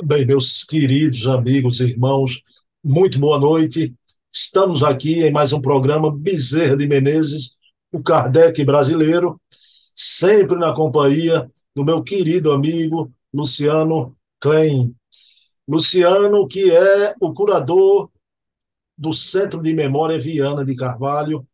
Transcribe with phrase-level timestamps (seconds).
[0.00, 2.40] Bem, meus queridos amigos, irmãos,
[2.84, 3.92] muito boa noite.
[4.32, 7.56] Estamos aqui em mais um programa Bezerra de Menezes,
[7.92, 9.40] o Kardec brasileiro,
[9.96, 14.94] sempre na companhia do meu querido amigo Luciano Klein.
[15.66, 18.08] Luciano, que é o curador
[18.96, 21.44] do Centro de Memória Viana de Carvalho.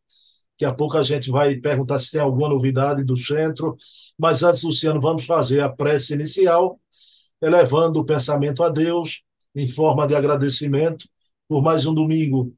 [0.52, 3.74] Daqui a pouco a gente vai perguntar se tem alguma novidade do centro.
[4.18, 6.78] Mas antes, Luciano, vamos fazer a prece inicial
[7.44, 9.22] elevando o pensamento a Deus
[9.54, 11.06] em forma de agradecimento
[11.46, 12.54] por mais um domingo.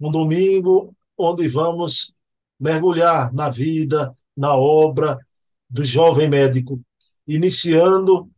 [0.00, 2.14] Um domingo onde vamos
[2.58, 5.18] mergulhar na vida, na obra
[5.68, 6.80] do jovem médico,
[7.26, 8.30] iniciando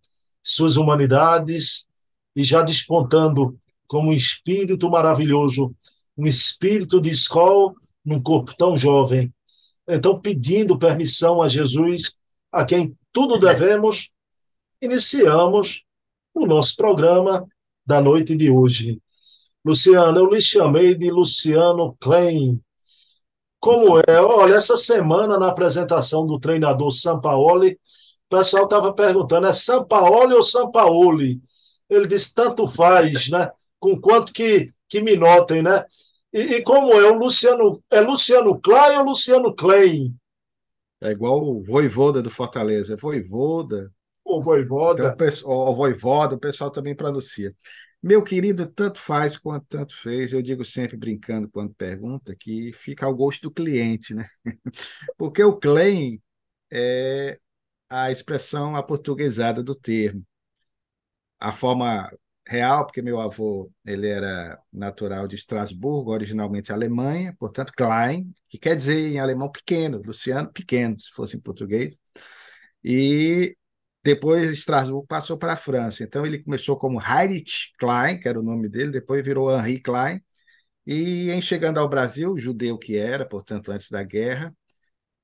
[0.42, 1.86] suas humanidades
[2.34, 5.74] e já despontando como um espírito maravilhoso,
[6.16, 9.32] um espírito de escola num corpo tão jovem.
[9.86, 12.12] Então, pedindo permissão a Jesus,
[12.50, 14.13] a quem tudo devemos,
[14.84, 15.84] iniciamos
[16.34, 17.46] o nosso programa
[17.86, 19.00] da noite de hoje.
[19.64, 22.60] Luciano, eu lhe chamei de Luciano Klein.
[23.58, 24.20] Como é?
[24.20, 30.42] Olha, essa semana na apresentação do treinador Sampaoli, o pessoal estava perguntando, é Sampaoli ou
[30.42, 31.40] Sampaoli?
[31.88, 33.50] Ele disse, tanto faz, né?
[33.78, 35.84] Com quanto que, que me notem, né?
[36.32, 40.14] E, e como é o Luciano, é Luciano Klein ou Luciano Klein?
[41.00, 43.90] É igual o Voivoda do Fortaleza, Voivoda,
[44.24, 45.14] o Voivoda.
[45.16, 47.54] Então, o, o Voivoda, o pessoal também pronuncia.
[48.02, 50.32] Meu querido, tanto faz quanto tanto fez.
[50.32, 54.26] Eu digo sempre brincando quando pergunta que fica ao gosto do cliente, né?
[55.16, 56.20] Porque o claim
[56.70, 57.38] é
[57.88, 60.24] a expressão aportuguesada do termo.
[61.38, 62.10] A forma
[62.46, 68.76] real, porque meu avô ele era natural de Estrasburgo, originalmente Alemanha, portanto Klein, que quer
[68.76, 71.98] dizer em alemão pequeno, Luciano pequeno, se fosse em português.
[72.82, 73.56] E
[74.04, 76.04] depois, Estrasburgo passou para a França.
[76.04, 80.22] Então, ele começou como Heinrich Klein, que era o nome dele, depois virou Henri Klein.
[80.86, 84.54] E, em chegando ao Brasil, judeu que era, portanto, antes da guerra,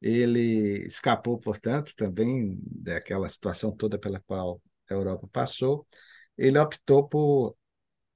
[0.01, 5.87] ele escapou, portanto, também daquela situação toda pela qual a Europa passou.
[6.39, 7.57] Ele optou por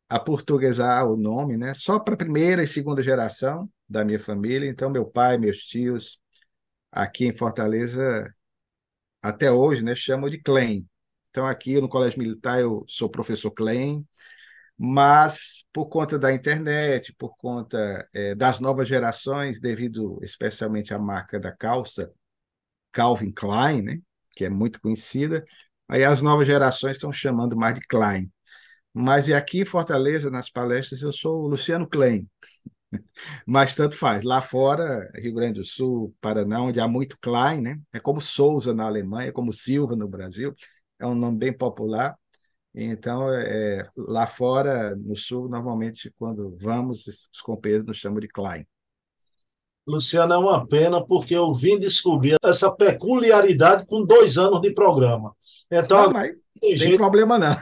[0.09, 1.75] aportuguesar o nome, né?
[1.75, 4.69] Só para a primeira e segunda geração da minha família.
[4.69, 6.19] Então, meu pai, meus tios,
[6.93, 8.33] aqui em Fortaleza,
[9.25, 10.89] até hoje, né, chamam de Klein.
[11.31, 14.07] Então, aqui no Colégio Militar, eu sou professor Klein,
[14.79, 21.41] mas por conta da internet, por conta é, das novas gerações, devido especialmente à marca
[21.41, 22.13] da calça,
[22.93, 24.01] Calvin Klein, né,
[24.37, 25.45] que é muito conhecida,
[25.89, 28.31] aí as novas gerações estão chamando mais de Klein.
[28.93, 32.29] Mas e aqui em Fortaleza, nas palestras, eu sou o Luciano Klein.
[33.47, 34.23] Mas tanto faz.
[34.23, 37.81] Lá fora, Rio Grande do Sul, Paraná, onde há muito Klein, né?
[37.93, 40.55] É como Souza na Alemanha, é como Silva no Brasil.
[40.99, 42.17] É um nome bem popular.
[42.75, 48.67] Então, é, lá fora, no Sul, normalmente, quando vamos, os companheiros nos chamam de Klein.
[49.87, 55.35] Luciano, é uma pena porque eu vim descobrir essa peculiaridade com dois anos de programa.
[55.71, 57.57] Então, não, mas tem, tem problema não.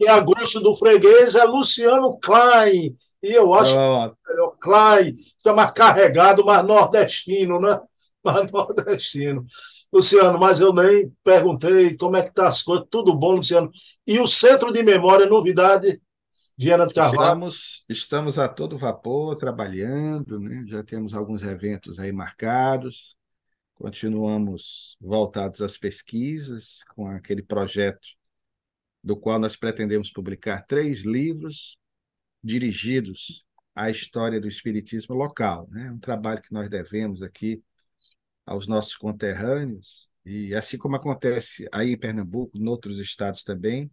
[0.00, 2.96] E a gosto do freguês é Luciano Klein.
[3.22, 4.16] E eu acho Pronto.
[4.26, 7.78] que é o Klein está mais carregado, mais nordestino, né?
[8.22, 9.42] Mais nordestino.
[9.90, 12.86] Luciano, mas eu nem perguntei como é que tá as coisas.
[12.90, 13.70] Tudo bom, Luciano?
[14.06, 15.98] E o Centro de Memória, novidade,
[16.60, 17.22] Viana de Carvalho?
[17.22, 20.62] Estamos, estamos a todo vapor, trabalhando, né?
[20.66, 23.16] já temos alguns eventos aí marcados,
[23.72, 28.06] continuamos voltados às pesquisas, com aquele projeto
[29.02, 31.78] do qual nós pretendemos publicar três livros
[32.44, 33.42] dirigidos
[33.74, 35.66] à história do espiritismo local.
[35.70, 35.90] Né?
[35.90, 37.62] Um trabalho que nós devemos aqui
[38.44, 43.90] aos nossos conterrâneos, e assim como acontece aí em Pernambuco, em outros estados também,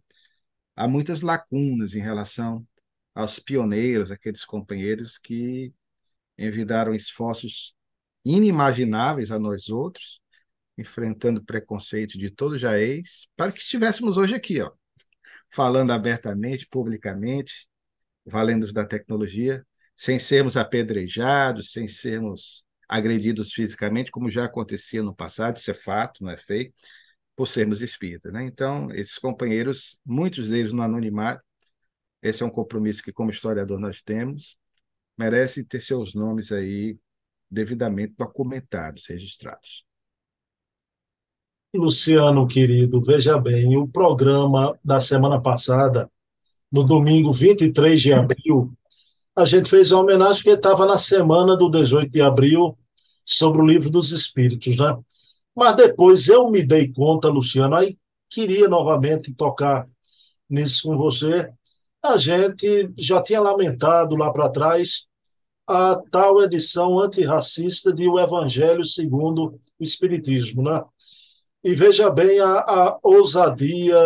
[0.78, 2.64] há muitas lacunas em relação
[3.12, 5.74] aos pioneiros, aqueles companheiros que
[6.38, 7.74] envidaram esforços
[8.24, 10.20] inimagináveis a nós outros,
[10.76, 14.70] enfrentando preconceito de todo jaez, para que estivéssemos hoje aqui, ó,
[15.52, 17.68] falando abertamente, publicamente,
[18.24, 19.66] valendo da tecnologia,
[19.96, 26.22] sem sermos apedrejados, sem sermos agredidos fisicamente, como já acontecia no passado, isso é fato,
[26.22, 26.72] não é feio,
[27.38, 28.32] por sermos espíritas.
[28.32, 28.44] Né?
[28.46, 31.40] Então, esses companheiros, muitos deles no anonimato,
[32.20, 34.56] esse é um compromisso que, como historiador, nós temos,
[35.16, 36.98] merecem ter seus nomes aí
[37.48, 39.84] devidamente documentados, registrados.
[41.72, 46.10] Luciano, querido, veja bem, o programa da semana passada,
[46.72, 48.76] no domingo 23 de abril,
[49.36, 52.76] a gente fez uma homenagem que estava na semana do 18 de abril
[53.24, 54.98] sobre o livro dos Espíritos, né?
[55.58, 57.98] Mas depois eu me dei conta, Luciano, aí
[58.30, 59.84] queria novamente tocar
[60.48, 61.50] nisso com você.
[62.00, 65.08] A gente já tinha lamentado lá para trás
[65.66, 70.80] a tal edição antirracista de O Evangelho segundo o Espiritismo, né?
[71.64, 73.98] E veja bem a, a ousadia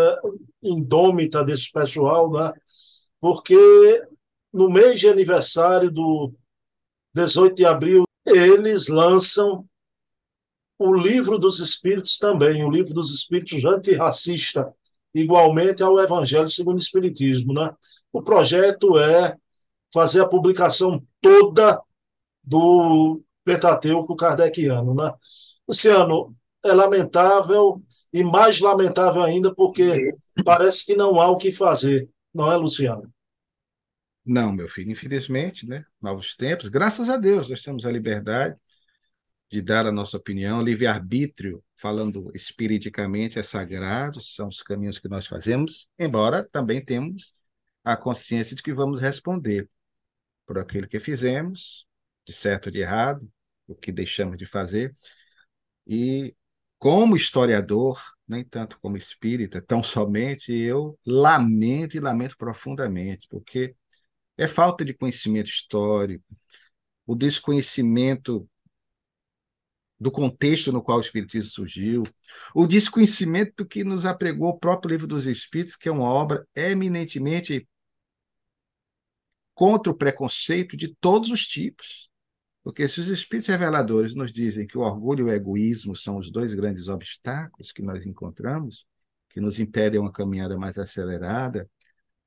[0.63, 2.51] indômita desse pessoal, né?
[3.21, 4.03] Porque
[4.51, 6.33] no mês de aniversário do
[7.15, 9.69] 18 de abril, eles lançam
[10.79, 14.73] o Livro dos Espíritos também, o Livro dos Espíritos antirracista,
[15.15, 17.53] igualmente ao Evangelho segundo o Espiritismo.
[17.53, 17.71] Né?
[18.13, 19.37] O projeto é
[19.93, 21.81] fazer a publicação toda
[22.43, 24.95] do Pentateuco Kardeciano.
[24.95, 25.13] Né?
[25.69, 26.35] Luciano,
[26.65, 27.83] é lamentável
[28.13, 30.15] e mais lamentável ainda porque
[30.45, 33.13] parece que não há o que fazer, não é, Luciano?
[34.25, 35.85] Não, meu filho, infelizmente, né?
[36.01, 38.57] Novos tempos, graças a Deus, nós temos a liberdade
[39.53, 45.27] de dar a nossa opinião, livre-arbítrio, falando espiriticamente, é sagrado, são os caminhos que nós
[45.27, 47.35] fazemos, embora também temos
[47.85, 49.69] a consciência de que vamos responder
[50.47, 51.87] por aquilo que fizemos,
[52.27, 53.31] de certo ou de errado,
[53.67, 54.95] o que deixamos de fazer.
[55.87, 56.35] E
[56.79, 63.77] como historiador, nem tanto como espírita, tão somente, eu lamento e lamento profundamente, porque
[64.39, 66.25] é falta de conhecimento histórico,
[67.07, 68.49] o desconhecimento
[70.03, 72.03] do contexto no qual o Espiritismo surgiu,
[72.55, 77.69] o desconhecimento que nos apregou o próprio Livro dos Espíritos, que é uma obra eminentemente
[79.55, 82.11] contra o preconceito de todos os tipos.
[82.65, 86.33] Porque se os Espíritos reveladores nos dizem que o orgulho e o egoísmo são os
[86.33, 88.85] dois grandes obstáculos que nós encontramos,
[89.31, 91.69] que nos impedem uma caminhada mais acelerada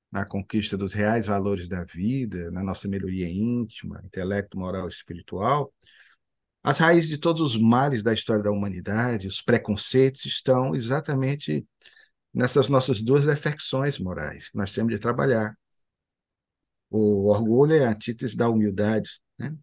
[0.09, 5.73] na conquista dos reais valores da vida, na nossa melhoria íntima, intelecto, moral e espiritual,
[6.65, 11.63] as raízes de todos os males da história da humanidade, os preconceitos, estão exatamente
[12.33, 15.55] nessas nossas duas defecções morais que nós temos de trabalhar.
[16.89, 19.55] O orgulho é a antítese da humildade, né?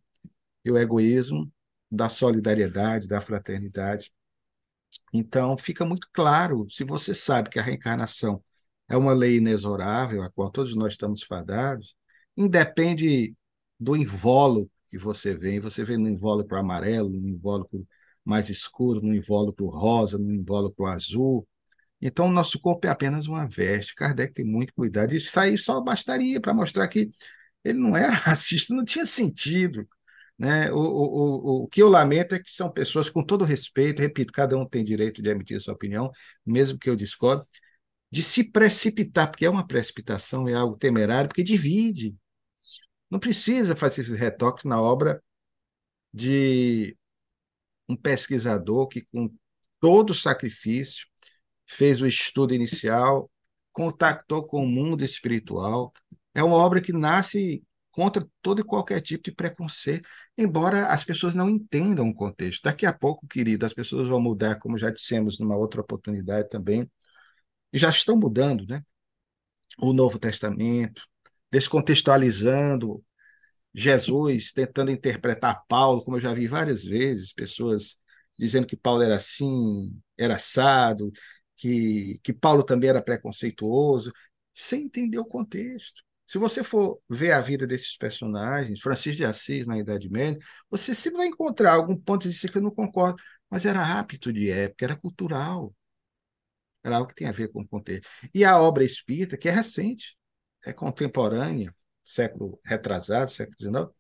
[0.65, 1.53] e o egoísmo
[1.91, 4.13] da solidariedade, da fraternidade.
[5.13, 8.41] Então, fica muito claro, se você sabe que a reencarnação
[8.89, 11.97] é uma lei inexorável, a qual todos nós estamos fadados,
[12.37, 13.35] independe
[13.81, 15.61] do invólucro que você vê.
[15.61, 17.89] Você vê no invólucro amarelo, no invólucro
[18.25, 21.49] mais escuro, no invólucro rosa, no invólucro azul.
[22.01, 23.95] Então, o nosso corpo é apenas uma veste.
[23.95, 25.15] Kardec tem muito cuidado.
[25.15, 27.11] Isso aí só bastaria para mostrar que
[27.65, 29.89] ele não era racista, não tinha sentido.
[30.39, 30.73] Né?
[30.73, 34.33] O, o, o, o que eu lamento é que são pessoas, com todo respeito, repito,
[34.33, 36.11] cada um tem direito de emitir sua opinião,
[36.45, 37.47] mesmo que eu discorde,
[38.11, 42.15] de se precipitar, porque é uma precipitação, é algo temerário, porque divide.
[43.13, 45.23] Não precisa fazer esses retoques na obra
[46.15, 46.97] de
[47.87, 49.31] um pesquisador que, com
[49.79, 51.07] todo o sacrifício,
[51.67, 53.31] fez o estudo inicial,
[53.71, 55.93] contactou com o mundo espiritual.
[56.35, 61.35] É uma obra que nasce contra todo e qualquer tipo de preconceito, embora as pessoas
[61.35, 62.63] não entendam o contexto.
[62.63, 66.91] Daqui a pouco, querido, as pessoas vão mudar, como já dissemos numa outra oportunidade também,
[67.71, 68.83] e já estão mudando, né?
[69.79, 71.03] O Novo Testamento,
[71.53, 73.05] descontextualizando
[73.75, 77.97] Jesus, tentando interpretar Paulo, como eu já vi várias vezes, pessoas
[78.39, 81.13] dizendo que Paulo era assim, era assado,
[81.57, 84.13] que, que Paulo também era preconceituoso,
[84.55, 86.03] sem entender o contexto.
[86.27, 90.41] Se você for ver a vida desses personagens, Francisco de Assis na Idade Média,
[90.71, 94.33] você sempre vai encontrar algum ponto de vista que eu não concordo, mas era hábito
[94.33, 95.75] de época, era cultural.
[96.85, 98.09] Era algo que tem a ver com o contexto.
[98.35, 100.17] E a obra espírita, que é recente,
[100.65, 103.91] é contemporânea, século retrasado, século XIX,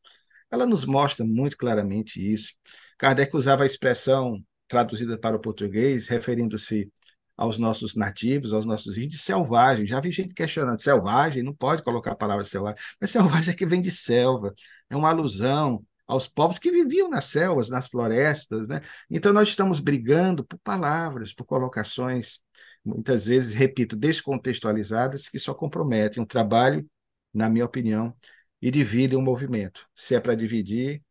[0.51, 2.53] ela nos mostra muito claramente isso.
[2.99, 6.91] Kardec usava a expressão traduzida para o português, referindo-se
[7.37, 9.87] aos nossos nativos, aos nossos índios, selvagem.
[9.87, 13.67] Já vi gente questionando, selvagem, não pode colocar a palavra selvagem, mas selvagem é que
[13.67, 14.55] vem de selva,
[14.91, 18.81] é uma alusão aos povos que viviam nas selvas, nas florestas, né?
[19.11, 22.41] Então nós estamos brigando por palavras, por colocações,
[22.85, 26.89] muitas vezes, repito, descontextualizadas, que só comprometem o trabalho
[27.33, 28.15] na minha opinião,
[28.61, 29.89] e dividem o movimento.
[29.95, 31.03] Se é para dividir,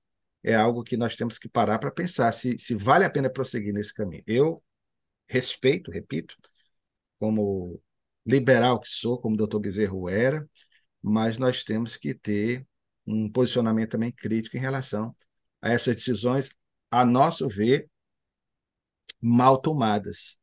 [0.44, 3.74] é algo que nós temos que parar para pensar se, se vale a pena prosseguir
[3.74, 4.24] nesse caminho.
[4.26, 4.64] Eu
[5.28, 6.36] respeito, repito,
[7.20, 7.82] como
[8.26, 10.48] liberal que sou, como o doutor Bezerro era,
[11.02, 12.66] mas nós temos que ter
[13.06, 15.16] um posicionamento também crítico em relação
[15.62, 16.56] a essas decisões,
[16.90, 17.90] a nosso ver,
[19.22, 20.38] mal tomadas.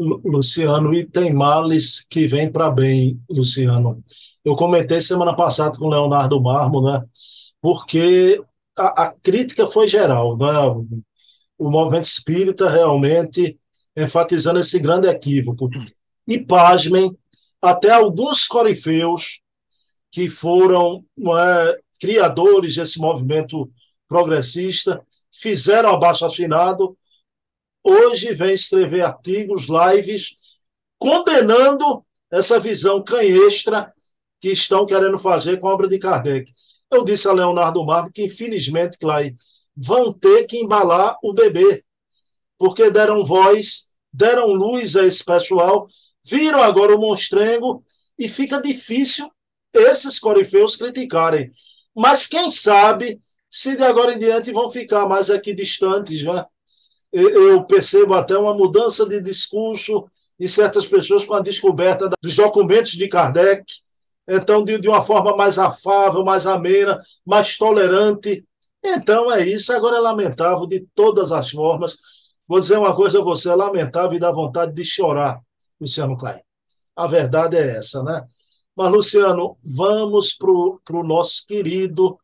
[0.00, 4.02] Luciano, e tem males que vêm para bem, Luciano.
[4.42, 7.04] Eu comentei semana passada com o Leonardo Marmo, né?
[7.60, 8.42] Porque
[8.78, 10.50] a, a crítica foi geral, né?
[11.58, 13.58] O movimento espírita realmente
[13.94, 15.68] enfatizando esse grande equívoco.
[16.26, 17.14] E, pasmem,
[17.60, 19.40] até alguns corifeus
[20.10, 23.70] que foram é, criadores desse movimento
[24.08, 25.00] progressista,
[25.32, 26.96] fizeram abaixo assinado,
[27.82, 30.34] hoje vem escrever artigos, lives,
[30.98, 33.92] condenando essa visão canhestra
[34.40, 36.52] que estão querendo fazer com a obra de Kardec.
[36.90, 39.34] Eu disse a Leonardo Marco que, infelizmente, Clay,
[39.76, 41.84] vão ter que embalar o bebê,
[42.58, 45.86] porque deram voz, deram luz a esse pessoal,
[46.24, 47.84] viram agora o monstrengo
[48.18, 49.30] e fica difícil
[49.72, 51.48] esses corifeus criticarem.
[51.94, 53.20] Mas quem sabe
[53.50, 56.44] se de agora em diante vão ficar mais aqui distantes, né?
[57.12, 60.04] Eu percebo até uma mudança de discurso
[60.38, 63.64] de certas pessoas com a descoberta dos documentos de Kardec,
[64.28, 68.46] então de, de uma forma mais afável, mais amena, mais tolerante.
[68.82, 69.72] Então é isso.
[69.72, 71.96] Agora é lamentável de todas as formas.
[72.46, 75.40] Vou dizer uma coisa a você: é lamentável e dá vontade de chorar,
[75.80, 76.40] Luciano Klein.
[76.96, 78.24] A verdade é essa, né?
[78.76, 82.18] Mas, Luciano, vamos para o nosso querido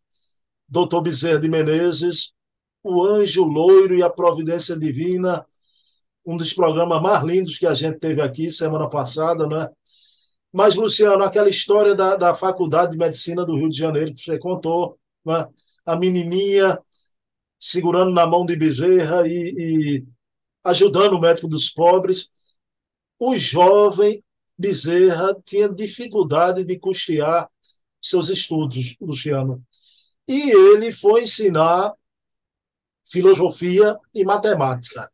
[0.69, 2.33] doutor Bezerra de Menezes,
[2.87, 5.45] o Anjo Loiro e a Providência Divina,
[6.25, 9.69] um dos programas mais lindos que a gente teve aqui semana passada, né?
[10.52, 14.38] Mas, Luciano, aquela história da, da Faculdade de Medicina do Rio de Janeiro que você
[14.38, 15.47] contou, né?
[15.85, 16.78] a menininha
[17.59, 20.07] segurando na mão de Bezerra e, e
[20.64, 22.31] ajudando o médico dos pobres,
[23.19, 24.23] o jovem
[24.59, 27.49] Bezerra tinha dificuldade de custear
[28.00, 29.62] seus estudos, Luciano.
[30.26, 31.93] E ele foi ensinar
[33.10, 35.10] filosofia e matemática.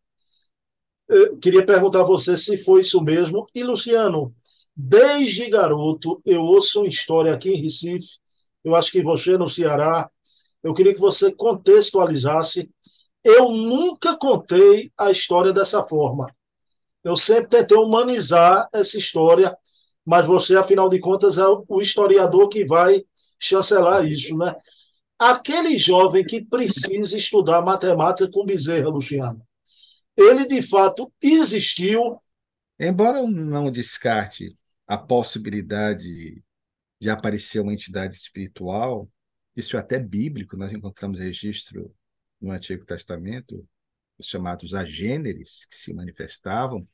[1.09, 3.47] Eu queria perguntar a você se foi isso mesmo.
[3.55, 4.35] E, Luciano,
[4.75, 8.19] desde garoto, eu ouço uma história aqui em Recife,
[8.65, 10.11] eu acho que você no Ceará,
[10.63, 12.71] eu queria que você contextualizasse.
[13.25, 16.33] Eu nunca contei a história dessa forma.
[17.05, 19.57] Eu sempre tentei humanizar essa história,
[20.05, 23.03] mas você, afinal de contas, é o historiador que vai
[23.41, 24.55] chancelar isso, né?
[25.23, 29.41] Aquele jovem que precisa estudar matemática com Bezerra, Luciano,
[30.17, 32.21] ele de fato existiu.
[32.77, 36.43] Embora eu não descarte a possibilidade
[37.01, 39.09] de aparecer uma entidade espiritual,
[39.55, 41.95] isso é até bíblico, nós encontramos registro
[42.41, 43.65] no Antigo Testamento,
[44.19, 46.85] os chamados agêneres, que se manifestavam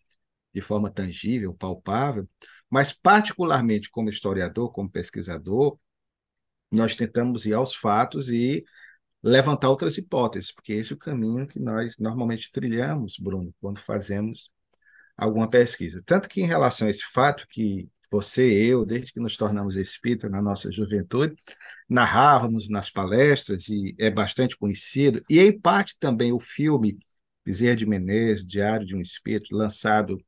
[0.53, 2.29] de forma tangível, palpável,
[2.69, 5.79] mas, particularmente como historiador, como pesquisador,
[6.71, 8.65] nós tentamos ir aos fatos e
[9.23, 14.51] levantar outras hipóteses, porque esse é o caminho que nós normalmente trilhamos, Bruno, quando fazemos
[15.17, 16.03] alguma pesquisa.
[16.05, 19.77] Tanto que, em relação a esse fato, que você e eu, desde que nos tornamos
[19.77, 21.37] espírita na nossa juventude,
[21.89, 26.99] narrávamos nas palestras, e é bastante conhecido, e em parte também o filme
[27.45, 30.19] Bezerra de Menezes, Diário de um Espírito, lançado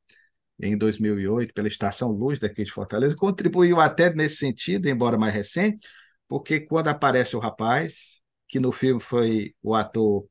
[0.59, 5.87] em 2008 pela Estação Luz daqui de Fortaleza, contribuiu até nesse sentido, embora mais recente,
[6.31, 10.29] porque quando aparece o rapaz, que no filme foi o ator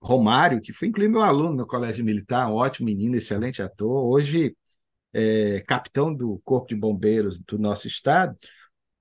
[0.00, 4.56] Romário, que foi inclusive meu aluno no colégio militar, um ótimo menino, excelente ator, hoje
[5.12, 8.36] é, capitão do Corpo de Bombeiros do nosso estado,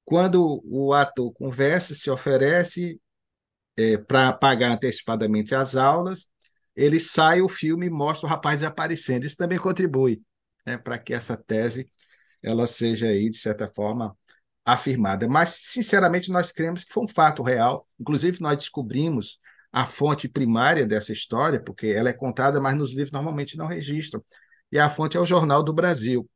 [0.03, 3.00] quando o ator conversa, se oferece
[3.77, 6.31] é, para pagar antecipadamente as aulas,
[6.75, 9.25] ele sai o filme e mostra o rapaz aparecendo.
[9.25, 10.24] Isso também contribui
[10.65, 11.91] né, para que essa tese
[12.41, 14.17] ela seja aí, de certa forma,
[14.67, 15.29] afirmada.
[15.29, 17.88] Mas, sinceramente, nós cremos que foi um fato real.
[17.97, 19.39] Inclusive, nós descobrimos
[19.71, 24.21] a fonte primária dessa história, porque ela é contada, mas nos livros normalmente não registram.
[24.69, 26.29] E a fonte é o Jornal do Brasil.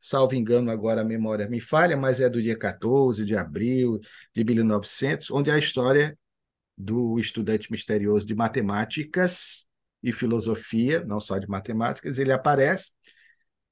[0.00, 4.00] Salvo engano, agora a memória me falha, mas é do dia 14 de abril
[4.34, 6.18] de 1900, onde a história
[6.76, 9.66] do estudante misterioso de matemáticas
[10.02, 12.90] e filosofia, não só de matemáticas, ele aparece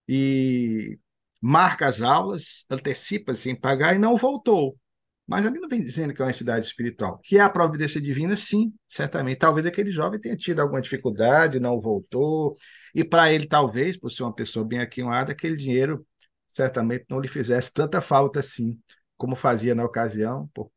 [0.09, 0.99] e
[1.43, 4.79] marca as aulas, antecipa-se em pagar e não voltou.
[5.27, 7.19] Mas ali não vem dizendo que é uma entidade espiritual.
[7.23, 9.39] Que é a providência divina, sim, certamente.
[9.39, 12.55] Talvez aquele jovem tenha tido alguma dificuldade, não voltou.
[12.95, 16.07] E para ele, talvez, por ser uma pessoa bem aquinhoada, aquele dinheiro
[16.49, 18.79] certamente não lhe fizesse tanta falta assim,
[19.17, 20.71] como fazia na ocasião, por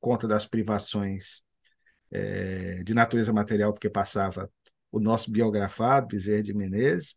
[0.00, 1.42] conta das privações
[2.10, 4.50] é, de natureza material, porque passava
[4.90, 7.14] o nosso biografado, Bezerra de Menezes,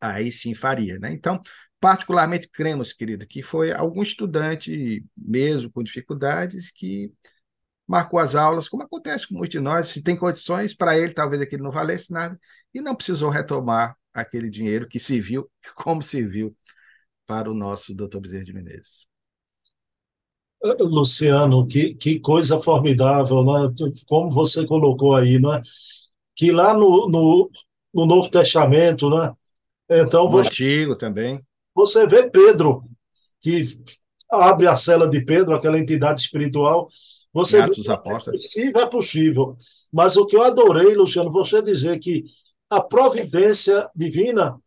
[0.00, 0.98] aí sim faria.
[0.98, 1.12] Né?
[1.12, 1.40] Então,
[1.80, 7.12] particularmente cremos, querido, que foi algum estudante mesmo com dificuldades que
[7.86, 11.40] marcou as aulas, como acontece com muitos de nós, se tem condições, para ele talvez
[11.40, 12.38] aquilo não valesse nada,
[12.74, 16.54] e não precisou retomar aquele dinheiro que serviu, como serviu
[17.26, 19.06] para o nosso doutor Bezerra de Menezes.
[20.80, 23.72] Luciano, que, que coisa formidável, né?
[24.06, 25.60] como você colocou aí, né?
[26.34, 27.50] que lá no, no,
[27.94, 29.32] no Novo Testamento, né?
[29.90, 31.40] Então, você, antigo também.
[31.78, 32.82] Você vê Pedro,
[33.40, 33.62] que
[34.28, 36.88] abre a cela de Pedro, aquela entidade espiritual.
[37.32, 38.40] Você diz, Apóstolos.
[38.40, 39.56] É possível, é possível.
[39.92, 42.24] Mas o que eu adorei, Luciano, você dizer que
[42.68, 44.60] a providência divina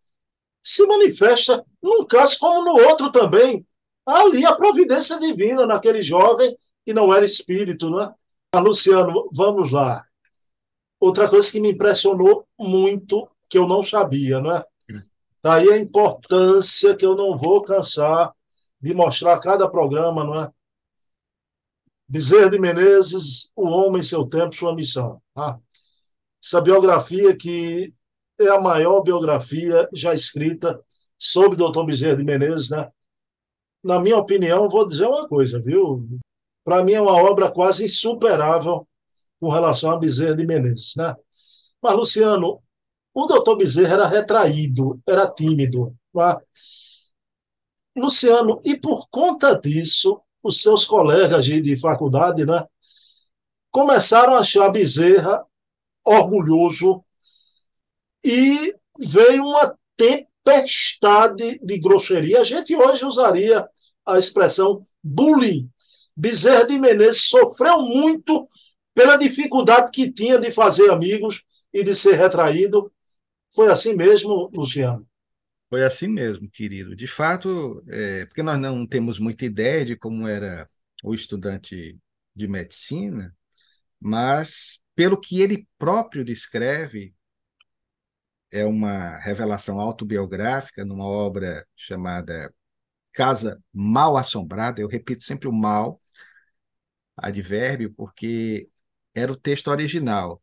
[0.63, 3.65] se manifesta num caso como no outro também.
[4.05, 8.13] Ali a providência divina naquele jovem que não era espírito, não é?
[8.55, 10.01] Mas, Luciano, vamos lá.
[10.97, 14.63] Outra coisa que me impressionou muito, que eu não sabia, não é?
[15.43, 18.31] Daí a importância que eu não vou cansar
[18.79, 20.51] de mostrar cada programa, não é?
[22.07, 25.21] Bezerra de Menezes, O Homem, Seu Tempo, Sua Missão.
[25.35, 25.57] Ah,
[26.43, 27.93] essa biografia que
[28.39, 30.79] é a maior biografia já escrita
[31.17, 31.85] sobre o Dr.
[31.85, 32.89] Bezerra de Menezes, né?
[33.83, 36.07] Na minha opinião, vou dizer uma coisa, viu?
[36.63, 38.87] Para mim é uma obra quase insuperável
[39.39, 41.15] com relação a Bezerra de Menezes, né?
[41.81, 42.61] Mas, Luciano,
[43.13, 45.95] o doutor Bezerra era retraído, era tímido.
[46.13, 46.37] Né?
[47.95, 52.65] Luciano, e por conta disso, os seus colegas de, de faculdade né,
[53.69, 55.45] começaram a achar Bezerra
[56.05, 57.03] orgulhoso
[58.23, 62.41] e veio uma tempestade de grosseria.
[62.41, 63.67] A gente hoje usaria
[64.05, 65.69] a expressão bullying.
[66.15, 68.47] Bezerra de Menezes sofreu muito
[68.93, 72.91] pela dificuldade que tinha de fazer amigos e de ser retraído.
[73.53, 75.07] Foi assim mesmo, Luciano?
[75.69, 76.95] Foi assim mesmo, querido.
[76.95, 80.69] De fato, é, porque nós não temos muita ideia de como era
[81.03, 81.97] o estudante
[82.35, 83.35] de medicina,
[83.99, 87.15] mas pelo que ele próprio descreve,
[88.51, 92.53] é uma revelação autobiográfica numa obra chamada
[93.13, 94.81] Casa Mal Assombrada.
[94.81, 95.99] Eu repito sempre o mal,
[97.15, 98.69] advérbio, porque
[99.13, 100.41] era o texto original.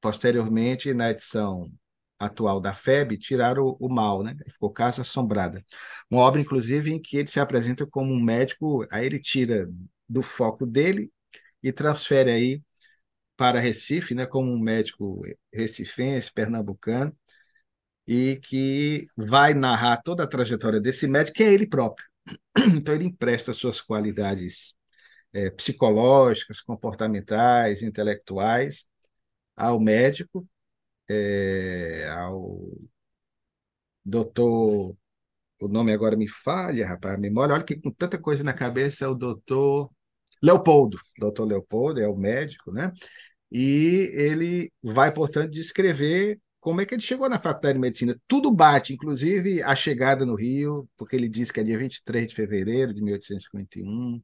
[0.00, 1.70] Posteriormente, na edição
[2.20, 4.36] atual da FEB, tiraram o, o mal, né?
[4.50, 5.64] Ficou Casa Assombrada.
[6.10, 9.68] Uma obra, inclusive, em que ele se apresenta como um médico, aí ele tira
[10.08, 11.10] do foco dele
[11.62, 12.62] e transfere aí
[13.36, 17.16] para Recife, né, como um médico recifense, pernambucano,
[18.06, 22.06] e que vai narrar toda a trajetória desse médico, que é ele próprio.
[22.76, 24.74] Então, ele empresta suas qualidades
[25.32, 28.84] é, psicológicas, comportamentais, intelectuais
[29.56, 30.48] ao médico,
[31.10, 32.70] é, ao
[34.04, 34.96] doutor,
[35.60, 39.04] o nome agora me falha, rapaz, a memória, olha que com tanta coisa na cabeça
[39.04, 39.90] é o doutor
[40.42, 40.98] Leopoldo.
[41.18, 42.92] Doutor Leopoldo é o médico, né?
[43.50, 48.16] E ele vai, portanto, descrever como é que ele chegou na faculdade de medicina.
[48.28, 52.34] Tudo bate, inclusive a chegada no Rio, porque ele diz que é dia 23 de
[52.34, 54.20] fevereiro de 1851,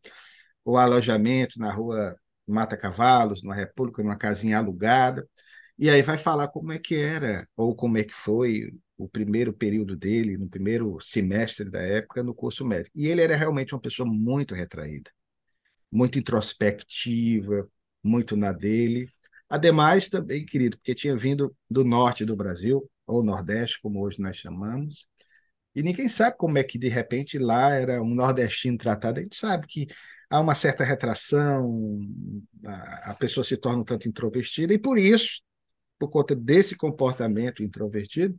[0.65, 5.29] o alojamento na rua Mata Cavalos, na República, numa casinha alugada.
[5.79, 9.53] E aí vai falar como é que era, ou como é que foi o primeiro
[9.53, 12.99] período dele, no primeiro semestre da época, no curso médico.
[12.99, 15.11] E ele era realmente uma pessoa muito retraída,
[15.91, 17.69] muito introspectiva,
[18.03, 19.11] muito na dele,
[19.49, 24.37] Ademais, também, querido, porque tinha vindo do norte do Brasil, ou nordeste, como hoje nós
[24.37, 25.07] chamamos,
[25.75, 29.21] e ninguém sabe como é que, de repente, lá era um nordestino tratado.
[29.21, 29.87] A gente sabe que
[30.31, 32.01] há uma certa retração,
[32.65, 35.43] a, pessoa se torna um tanto introvertida, e por isso,
[35.99, 38.39] por conta desse comportamento introvertido,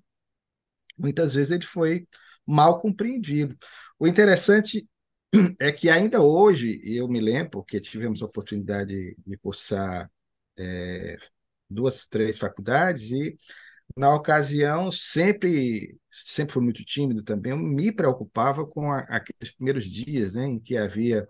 [0.98, 2.08] muitas vezes ele foi
[2.46, 3.58] mal compreendido.
[4.00, 4.88] O interessante
[5.60, 10.10] é que ainda hoje, eu me lembro, porque tivemos a oportunidade de cursar
[10.58, 11.18] é,
[11.70, 13.38] duas, três faculdades e
[13.96, 17.52] na ocasião sempre sempre fui muito tímido também.
[17.52, 21.28] Eu me preocupava com a, aqueles primeiros dias, né, em que havia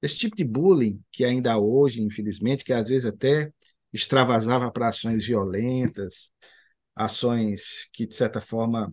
[0.00, 3.52] esse tipo de bullying que ainda hoje, infelizmente, que às vezes até
[3.92, 6.30] extravasava para ações violentas,
[6.94, 8.92] ações que de certa forma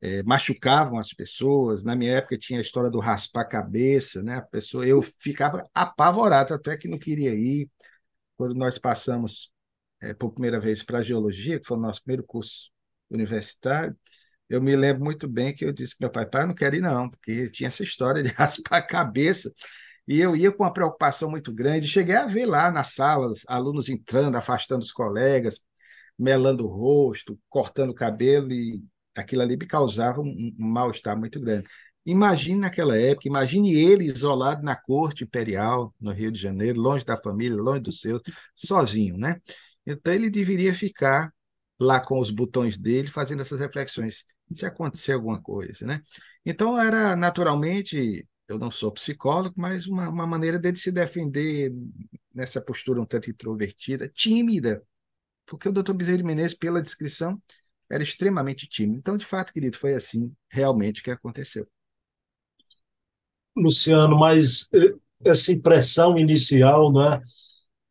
[0.00, 1.84] é, machucavam as pessoas.
[1.84, 4.36] Na minha época tinha a história do raspar a cabeça, né?
[4.36, 7.68] A pessoa, eu ficava apavorado até que não queria ir
[8.36, 9.52] quando nós passamos
[10.02, 12.70] é, por primeira vez para a geologia, que foi o nosso primeiro curso
[13.10, 13.96] universitário,
[14.50, 16.80] eu me lembro muito bem que eu disse para meu pai, pai, não quero ir
[16.80, 19.52] não, porque tinha essa história de raspar a cabeça,
[20.06, 23.88] e eu ia com uma preocupação muito grande, cheguei a ver lá nas salas, alunos
[23.88, 25.60] entrando, afastando os colegas,
[26.18, 28.82] melando o rosto, cortando o cabelo, e
[29.16, 31.68] aquilo ali me causava um, um mal-estar muito grande.
[32.04, 37.16] Imagine naquela época, imagine ele isolado na corte imperial, no Rio de Janeiro, longe da
[37.16, 38.22] família, longe dos seus,
[38.54, 39.36] sozinho, né?
[39.86, 41.32] Então ele deveria ficar
[41.78, 44.24] lá com os botões dele, fazendo essas reflexões.
[44.52, 46.00] Se acontecer alguma coisa, né?
[46.44, 51.72] Então era naturalmente, eu não sou psicólogo, mas uma, uma maneira dele se defender
[52.34, 54.82] nessa postura um tanto introvertida, tímida,
[55.46, 57.40] porque o doutor Bezerra de Menezes, pela descrição,
[57.88, 58.98] era extremamente tímido.
[58.98, 61.66] Então, de fato, querido, foi assim realmente que aconteceu.
[63.56, 67.20] Luciano, mas eh, essa impressão inicial, né?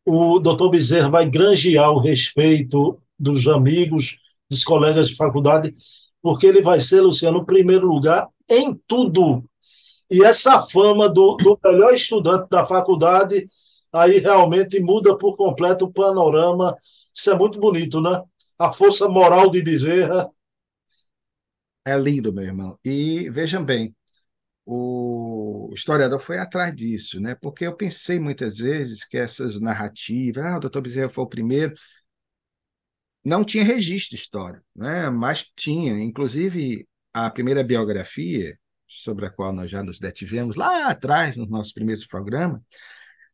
[0.05, 4.17] o doutor Bezerra vai granjear o respeito dos amigos,
[4.49, 5.71] dos colegas de faculdade,
[6.21, 9.48] porque ele vai ser, Luciano, o primeiro lugar em tudo.
[10.09, 13.45] E essa fama do, do melhor estudante da faculdade
[13.91, 16.75] aí realmente muda por completo o panorama.
[17.13, 18.21] Isso é muito bonito, né?
[18.57, 20.29] A força moral de Bezerra.
[21.85, 22.77] É lindo, meu irmão.
[22.83, 23.95] E vejam bem,
[24.65, 27.35] o historiador foi atrás disso, né?
[27.35, 31.73] Porque eu pensei muitas vezes que essas narrativas, ah, o doutor Bezerra foi o primeiro,
[33.23, 35.09] não tinha registro histórico, né?
[35.09, 38.57] Mas tinha, inclusive a primeira biografia
[38.89, 42.59] sobre a qual nós já nos detivemos lá atrás nos nossos primeiros programas,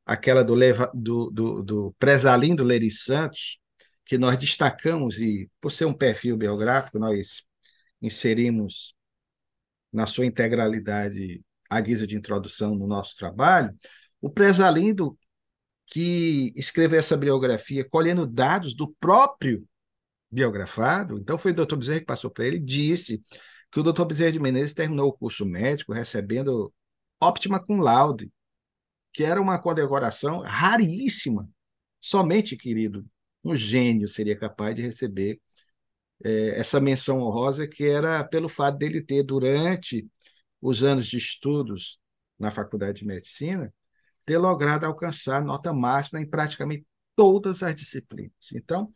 [0.05, 3.57] aquela do, Leva, do, do, do Presalindo Lery Santos,
[4.05, 7.43] que nós destacamos e por ser um perfil biográfico nós
[8.01, 8.93] inserimos
[9.91, 13.73] na sua integralidade à guisa de introdução no nosso trabalho,
[14.21, 15.17] o Presalindo,
[15.87, 19.65] que escreveu essa biografia colhendo dados do próprio
[20.29, 23.21] biografado, então foi o doutor Bezerra que passou para ele, disse
[23.75, 26.73] que o doutor Bezerra de Menezes terminou o curso médico recebendo
[27.19, 28.31] óptima cum laude,
[29.11, 31.49] que era uma condecoração raríssima.
[31.99, 33.05] Somente, querido,
[33.43, 35.41] um gênio seria capaz de receber
[36.23, 40.07] é, essa menção honrosa que era pelo fato dele ter, durante
[40.61, 41.99] os anos de estudos
[42.39, 43.73] na Faculdade de Medicina,
[44.25, 48.31] ter logrado alcançar nota máxima em praticamente todas as disciplinas.
[48.53, 48.89] Então,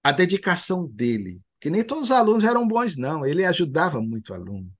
[0.00, 4.72] a dedicação dele, que nem todos os alunos eram bons, não, ele ajudava muito aluno,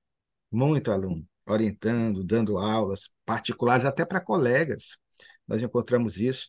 [0.51, 4.97] muito aluno, orientando, dando aulas particulares até para colegas.
[5.47, 6.49] Nós encontramos isso.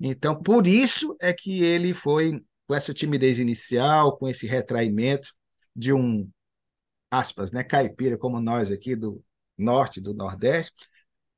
[0.00, 5.34] Então, por isso é que ele foi com essa timidez inicial, com esse retraimento
[5.74, 6.30] de um,
[7.10, 9.22] aspas, né, caipira como nós aqui do
[9.56, 10.88] norte, do nordeste,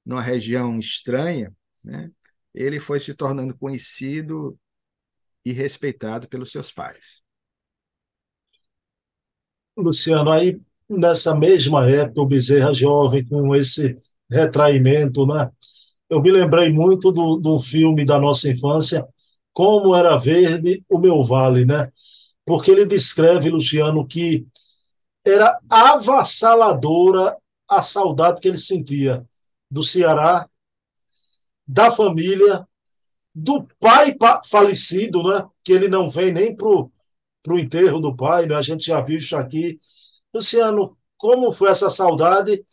[0.04, 2.10] numa região estranha, né,
[2.54, 4.58] ele foi se tornando conhecido
[5.44, 7.22] e respeitado pelos seus pares.
[9.82, 13.94] Luciano, aí nessa mesma época, o Bezerra jovem, com esse
[14.30, 15.50] retraimento, né?
[16.08, 19.06] Eu me lembrei muito do, do filme da nossa infância,
[19.52, 21.88] como era verde o meu vale, né?
[22.44, 24.46] Porque ele descreve, Luciano, que
[25.24, 27.36] era avassaladora
[27.68, 29.24] a saudade que ele sentia
[29.70, 30.44] do Ceará,
[31.66, 32.66] da família,
[33.32, 35.46] do pai falecido, né?
[35.64, 36.90] Que ele não vem nem pro
[37.42, 38.54] pro enterro do pai, né?
[38.54, 39.78] A gente já viu isso aqui.
[40.34, 42.64] Luciano, como foi essa saudade?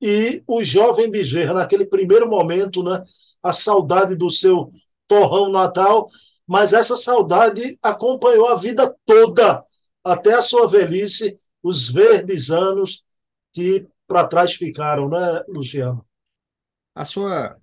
[0.00, 3.02] E o jovem Bezerra, naquele primeiro momento, né?
[3.42, 4.68] A saudade do seu
[5.08, 6.08] torrão natal
[6.46, 9.64] mas essa saudade acompanhou a vida toda,
[10.04, 13.04] até a sua velhice, os verdes anos
[13.52, 16.06] que para trás ficaram, né, Luciano?
[16.94, 17.58] A sua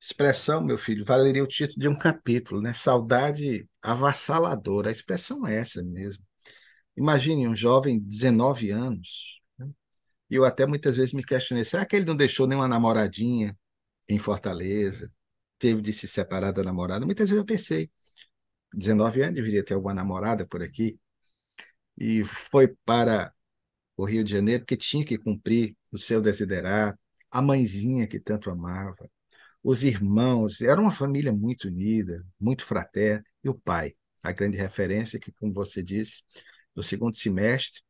[0.00, 2.74] expressão, meu filho, valeria o título de um capítulo, né?
[2.74, 4.88] Saudade avassaladora.
[4.88, 6.24] A expressão é essa mesmo.
[6.96, 9.40] Imagine um jovem de 19 anos.
[9.58, 9.68] Né?
[10.30, 13.56] E eu até muitas vezes me questionei: será que ele não deixou nenhuma namoradinha
[14.08, 15.12] em Fortaleza?
[15.58, 17.06] Teve de se separar da namorada?
[17.06, 17.90] Muitas vezes eu pensei:
[18.72, 20.98] 19 anos, deveria ter alguma namorada por aqui,
[21.96, 23.32] e foi para
[23.96, 26.98] o Rio de Janeiro porque tinha que cumprir o seu desiderato,
[27.30, 29.10] a mãezinha que tanto amava,
[29.62, 35.18] os irmãos, era uma família muito unida, muito fraterna, e o pai, a grande referência
[35.18, 36.22] que, como você disse,
[36.74, 37.82] no segundo semestre,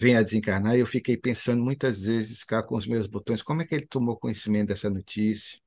[0.00, 3.62] vem a desencarnar, e eu fiquei pensando muitas vezes cá com os meus botões, como
[3.62, 5.58] é que ele tomou conhecimento dessa notícia?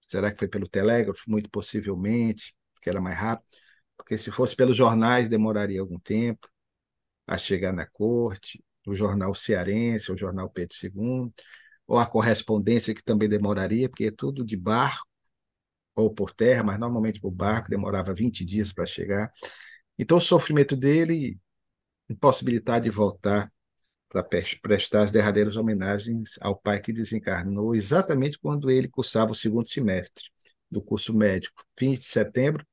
[0.00, 1.30] Será que foi pelo telégrafo?
[1.30, 3.46] Muito possivelmente que era mais rápido,
[3.96, 6.48] porque se fosse pelos jornais demoraria algum tempo
[7.26, 11.32] a chegar na corte, o jornal cearense, o jornal Pedro II,
[11.86, 15.06] ou a correspondência que também demoraria, porque é tudo de barco
[15.94, 19.30] ou por terra, mas normalmente por barco demorava 20 dias para chegar.
[19.98, 21.38] Então o sofrimento dele
[22.08, 23.52] impossibilidade de voltar
[24.08, 24.24] para
[24.60, 30.24] prestar as derradeiras homenagens ao pai que desencarnou exatamente quando ele cursava o segundo semestre
[30.68, 32.66] do curso médico, 20 de setembro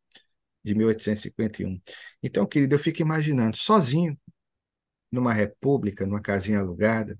[0.64, 1.80] de 1851.
[2.22, 4.20] Então, querido, eu fico imaginando, sozinho,
[5.12, 7.18] numa república, numa casinha alugada,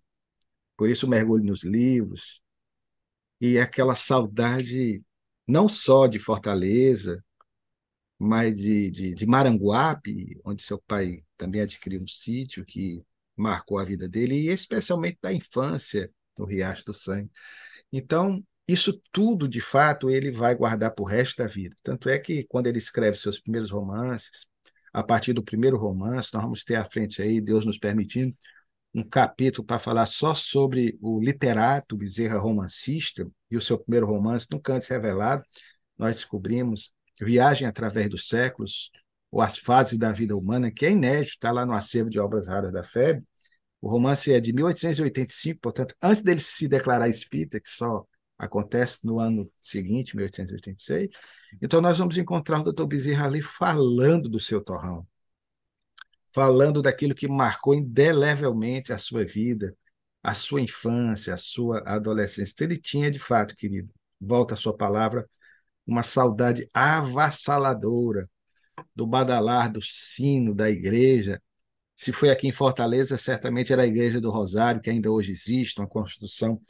[0.76, 2.42] por isso mergulho nos livros,
[3.40, 5.02] e aquela saudade
[5.48, 7.24] não só de Fortaleza,
[8.20, 13.02] mas de, de, de Maranguape, onde seu pai também adquiriu um sítio que
[13.36, 17.32] marcou a vida dele, e especialmente da infância no Riacho do Sangue.
[17.92, 21.76] Então, isso tudo, de fato, ele vai guardar para o resto da vida.
[21.84, 24.48] Tanto é que, quando ele escreve seus primeiros romances,
[24.98, 26.34] a partir do primeiro romance.
[26.34, 28.36] Nós vamos ter à frente aí, Deus nos permitindo,
[28.98, 34.48] um capítulo para falar só sobre o literato Bezerra romancista e o seu primeiro romance,
[34.52, 35.44] Nunca Antes Revelado.
[35.96, 38.92] Nós descobrimos Viagem através dos séculos,
[39.32, 42.48] ou As Fases da Vida Humana, que é inédito, está lá no acervo de obras
[42.48, 43.24] raras da FEB.
[43.80, 48.04] O romance é de 1885, portanto, antes dele se declarar espírita, que só
[48.36, 51.10] acontece no ano seguinte, 1886.
[51.62, 55.08] Então, nós vamos encontrar o doutor Bezerra ali falando do seu torrão,
[56.38, 59.76] falando daquilo que marcou indelevelmente a sua vida,
[60.22, 62.54] a sua infância, a sua adolescência.
[62.54, 65.28] Então, ele tinha, de fato, querido, volta a sua palavra,
[65.84, 68.30] uma saudade avassaladora
[68.96, 71.42] do badalar, do sino da igreja.
[71.96, 75.82] Se foi aqui em Fortaleza, certamente era a Igreja do Rosário, que ainda hoje existe,
[75.82, 76.62] uma construção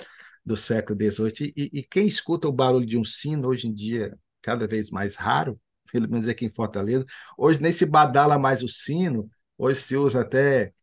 [0.45, 1.53] do século XVIII.
[1.57, 5.17] E, e, quem escuta o barulho de um sino, hoje em dia, cada vez mais
[5.17, 5.59] raro,
[5.91, 7.05] pelo menos aqui em Fortaleza,
[7.37, 10.73] hoje nem se badala mais o sino, hoje se usa até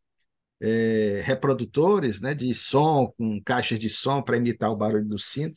[0.60, 5.52] é, reprodutores né, de som, com caixas de som para imitar o barulho do sino.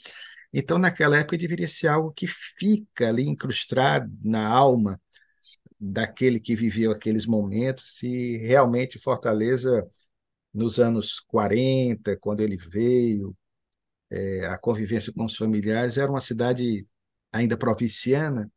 [0.53, 4.99] Então, naquela época, deveria ser algo que fica ali incrustado na alma
[5.80, 9.88] daquele que viveu aqueles momentos, e realmente Fortaleza,
[10.53, 13.36] nos anos 40, quando ele veio,
[14.10, 16.88] é, a convivência com os familiares, era uma cidade
[17.32, 18.51] ainda provinciana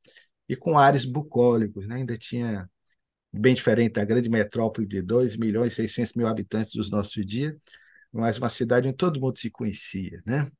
[0.48, 1.96] e com ares bucólicos, né?
[1.96, 2.68] ainda tinha,
[3.32, 7.54] bem diferente da grande metrópole de 2 milhões e 600 mil habitantes dos nossos dias,
[8.12, 10.50] mas uma cidade onde todo mundo se conhecia, né?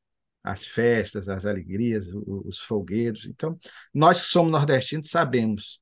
[0.43, 3.27] As festas, as alegrias, os, os folguedos.
[3.27, 3.59] Então,
[3.93, 5.81] nós que somos nordestinos sabemos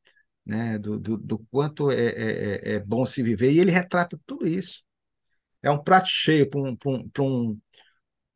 [0.48, 4.18] né, do, do, do quanto é, é, é, é bom se viver, e ele retrata
[4.26, 4.82] tudo isso.
[5.62, 7.60] É um prato cheio para um, um, um,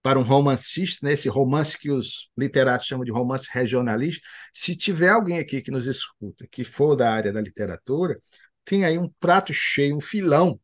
[0.03, 4.21] para um romancista, né, esse romance que os literatos chamam de romance regionalista,
[4.53, 8.21] se tiver alguém aqui que nos escuta, que for da área da literatura,
[8.65, 10.61] tem aí um prato cheio, um filão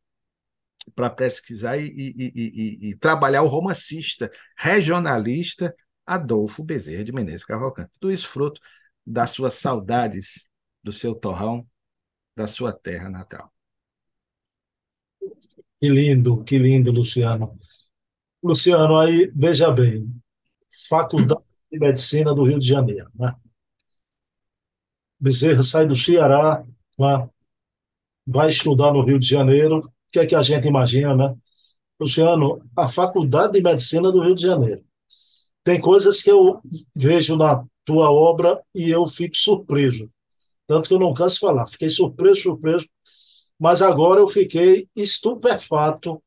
[0.94, 5.74] para pesquisar e, e, e, e, trabalhar o romancista regionalista
[6.06, 7.90] Adolfo Bezerra de Menezes Cavalcante.
[8.00, 8.60] Tudo isso fruto
[9.06, 10.48] das suas saudades
[10.82, 11.66] do seu torrão,
[12.34, 13.52] da sua terra natal.
[15.80, 17.58] Que lindo, que lindo, Luciano.
[18.42, 20.10] Luciano, aí, veja bem,
[20.88, 23.34] Faculdade de Medicina do Rio de Janeiro, né?
[25.20, 26.64] Bezerra sai do Ceará,
[26.98, 27.28] né?
[28.28, 29.78] Vai estudar no Rio de Janeiro.
[29.78, 31.34] O que é que a gente imagina, né?
[31.98, 34.84] Luciano, a Faculdade de Medicina do Rio de Janeiro.
[35.64, 36.60] Tem coisas que eu
[36.94, 40.10] vejo na tua obra e eu fico surpreso.
[40.66, 41.66] Tanto que eu não canso de falar.
[41.66, 42.86] Fiquei surpreso, surpreso.
[43.58, 46.22] Mas agora eu fiquei estupefato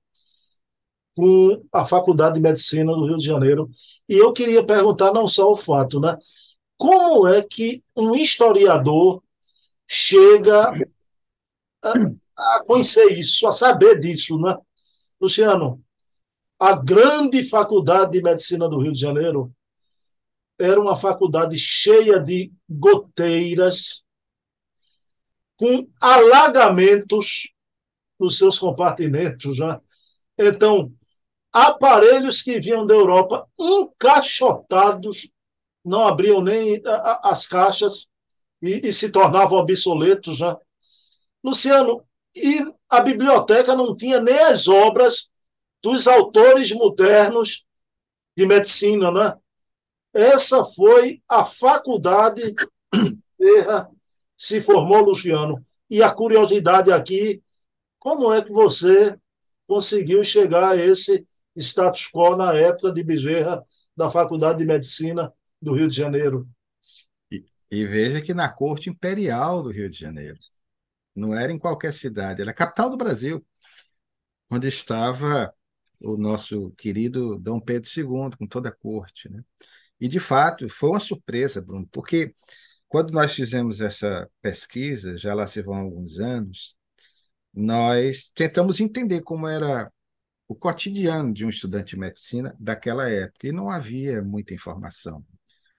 [1.16, 3.70] com a Faculdade de Medicina do Rio de Janeiro.
[4.10, 6.18] E eu queria perguntar não só o fato, né?
[6.78, 9.22] Como é que um historiador
[9.88, 10.74] chega
[11.84, 11.94] a,
[12.58, 14.56] a conhecer isso, a saber disso, né?
[15.20, 15.84] Luciano,
[16.60, 19.54] a grande Faculdade de Medicina do Rio de Janeiro
[20.60, 24.04] era uma faculdade cheia de goteiras,
[25.58, 27.52] com alagamentos
[28.20, 29.58] nos seus compartimentos.
[29.58, 29.80] Né?
[30.38, 30.94] Então,
[31.52, 35.32] aparelhos que vinham da Europa encaixotados,
[35.84, 36.82] não abriam nem
[37.24, 38.08] as caixas
[38.62, 40.40] e, e se tornavam obsoletos.
[40.40, 40.56] Né?
[41.44, 42.04] Luciano,
[42.36, 45.30] e a biblioteca não tinha nem as obras
[45.82, 47.66] dos autores modernos
[48.38, 49.36] de medicina, né?
[50.14, 52.54] Essa foi a faculdade
[54.38, 55.62] se formou Luciano.
[55.90, 57.44] E a curiosidade aqui,
[58.00, 59.18] como é que você
[59.68, 63.62] conseguiu chegar a esse status quo na época de Bezerra,
[63.96, 66.48] da Faculdade de Medicina do Rio de Janeiro.
[67.32, 70.38] E, e, veja que na Corte Imperial do Rio de Janeiro,
[71.16, 73.46] não era em qualquer cidade, era a capital do Brasil,
[74.50, 75.54] onde estava
[76.00, 79.30] o nosso querido Dom Pedro II, com toda a corte.
[79.30, 79.44] Né?
[80.00, 82.34] E, de fato, foi uma surpresa, Bruno, porque
[82.88, 86.76] quando nós fizemos essa pesquisa, já lá se vão alguns anos,
[87.54, 89.92] nós tentamos entender como era
[90.48, 95.24] o cotidiano de um estudante de medicina daquela época, e não havia muita informação.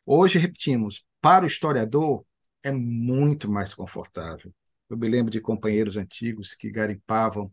[0.07, 2.25] Hoje, repetimos, para o historiador
[2.63, 4.53] é muito mais confortável.
[4.93, 7.51] Eu me lembro de companheiros antigos que garimpavam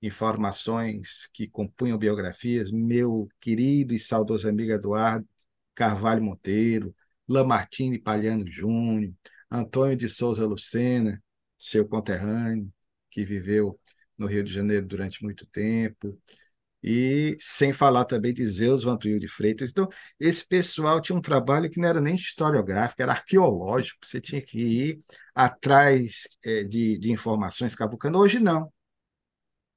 [0.00, 5.28] informações que compunham biografias, meu querido e saudoso amigo Eduardo
[5.74, 6.96] Carvalho Monteiro,
[7.28, 9.12] Lamartine Palhano Júnior,
[9.50, 11.22] Antônio de Souza Lucena,
[11.58, 12.72] seu conterrâneo,
[13.10, 13.78] que viveu
[14.16, 16.18] no Rio de Janeiro durante muito tempo,
[16.82, 19.70] e sem falar também de Zeus Vampiro de Freitas.
[19.70, 19.88] Então,
[20.18, 24.58] esse pessoal tinha um trabalho que não era nem historiográfico, era arqueológico, você tinha que
[24.58, 25.00] ir
[25.34, 28.18] atrás é, de, de informações cavucando.
[28.18, 28.72] Hoje não.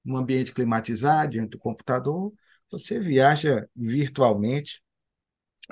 [0.05, 2.33] Um ambiente climatizado, diante do computador,
[2.71, 4.81] você viaja virtualmente,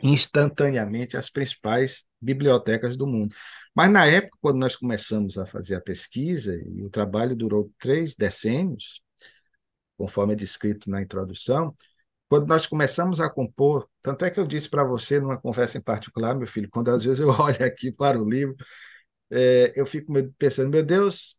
[0.04, 3.36] instantaneamente, às principais bibliotecas do mundo.
[3.76, 8.16] Mas na época, quando nós começamos a fazer a pesquisa, e o trabalho durou três
[8.16, 9.02] decênios,
[10.02, 11.76] conforme é descrito na introdução,
[12.28, 15.82] quando nós começamos a compor, tanto é que eu disse para você numa conversa em
[15.82, 18.56] particular, meu filho, quando às vezes eu olho aqui para o livro,
[19.32, 21.38] é, eu fico pensando, meu Deus,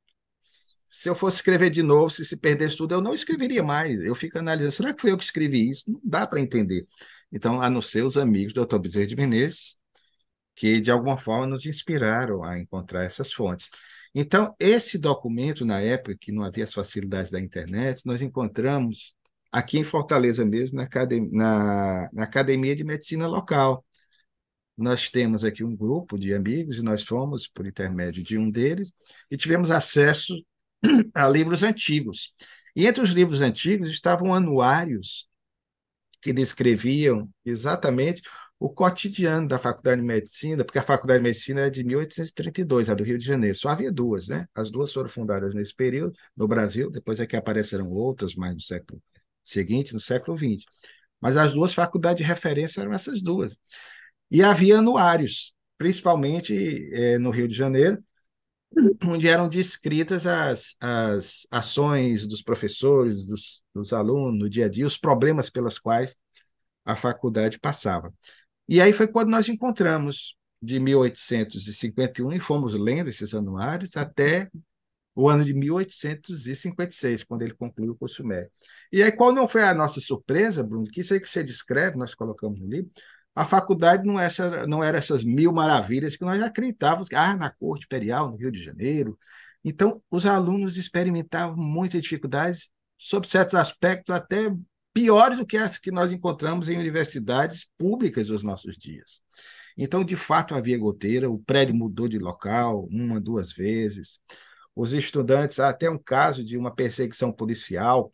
[0.88, 4.00] se eu fosse escrever de novo, se se perdesse tudo, eu não escreveria mais.
[4.04, 5.90] Eu fico analisando, será que foi eu que escrevi isso?
[5.90, 6.86] Não dá para entender.
[7.32, 8.78] Então, a não ser os amigos do Dr.
[8.78, 9.76] Bezerra de Menezes,
[10.54, 13.68] que de alguma forma nos inspiraram a encontrar essas fontes.
[14.14, 19.14] Então, esse documento, na época que não havia as facilidades da internet, nós encontramos
[19.50, 23.84] aqui em Fortaleza mesmo, na academia, na, na academia de medicina local.
[24.76, 28.92] Nós temos aqui um grupo de amigos e nós fomos, por intermédio de um deles,
[29.30, 30.34] e tivemos acesso
[31.14, 32.34] a livros antigos.
[32.74, 35.28] E entre os livros antigos estavam anuários
[36.20, 38.22] que descreviam exatamente
[38.64, 42.94] o cotidiano da Faculdade de Medicina, porque a Faculdade de Medicina é de 1832, a
[42.94, 43.56] do Rio de Janeiro.
[43.58, 44.46] Só havia duas, né?
[44.54, 48.60] As duas foram fundadas nesse período, no Brasil, depois é que apareceram outras, mais no
[48.60, 49.02] século
[49.42, 50.64] seguinte, no século XX.
[51.20, 53.58] Mas as duas faculdades de referência eram essas duas.
[54.30, 57.98] E havia anuários, principalmente é, no Rio de Janeiro,
[59.04, 64.86] onde eram descritas as, as ações dos professores, dos, dos alunos, no dia a dia,
[64.86, 66.16] os problemas pelos quais
[66.84, 68.12] a faculdade passava.
[68.72, 74.50] E aí foi quando nós encontramos de 1851 e fomos lendo esses anuários até
[75.14, 78.50] o ano de 1856, quando ele concluiu o curso médio.
[78.90, 80.86] E aí, qual não foi a nossa surpresa, Bruno?
[80.86, 82.90] Que isso aí que você descreve, nós colocamos no livro,
[83.34, 87.50] a faculdade não, é essa, não era essas mil maravilhas que nós acreditávamos, ah, na
[87.50, 89.18] corte imperial, no Rio de Janeiro.
[89.62, 94.50] Então, os alunos experimentavam muitas dificuldades, sob certos aspectos até
[94.92, 99.22] piores do que as que nós encontramos em universidades públicas dos nossos dias.
[99.76, 104.20] Então, de fato, havia goteira, o prédio mudou de local uma, duas vezes.
[104.74, 108.12] Os estudantes, há até um caso de uma perseguição policial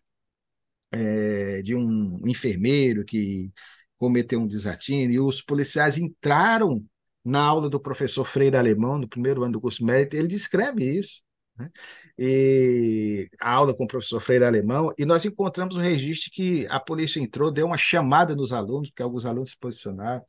[0.91, 3.53] é, de um enfermeiro que
[3.99, 6.85] cometeu um desatino, e os policiais entraram
[7.25, 11.23] na aula do professor Freire Alemão, no primeiro ano do curso médico, ele descreve isso.
[11.59, 11.71] Né?
[12.19, 16.79] E a aula com o professor Freire Alemão, e nós encontramos um registro que a
[16.79, 20.25] polícia entrou, deu uma chamada nos alunos, porque alguns alunos se posicionaram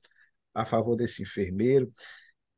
[0.53, 1.91] a favor desse enfermeiro.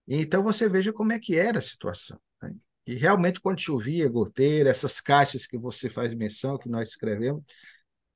[0.08, 2.20] Então você veja como é que era a situação.
[2.42, 2.56] Né?
[2.88, 7.44] E realmente, quando chovia, goteira, essas caixas que você faz menção, que nós escrevemos,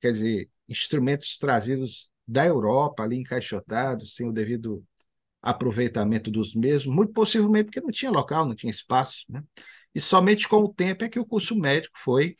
[0.00, 4.84] quer dizer, instrumentos trazidos da Europa, ali encaixotados, sem o devido
[5.40, 9.24] aproveitamento dos mesmos, muito possivelmente porque não tinha local, não tinha espaço.
[9.28, 9.42] Né?
[9.96, 12.36] E somente com o tempo é que o curso médico foi,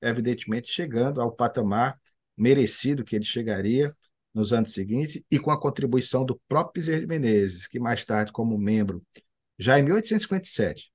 [0.00, 2.00] evidentemente, chegando ao patamar
[2.36, 3.92] merecido que ele chegaria
[4.32, 8.30] nos anos seguintes e com a contribuição do próprio Bezerra de Menezes, que mais tarde,
[8.30, 9.04] como membro,
[9.58, 10.92] já em 1857.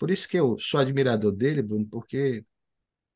[0.00, 2.44] Por isso que eu sou admirador dele, Bruno, porque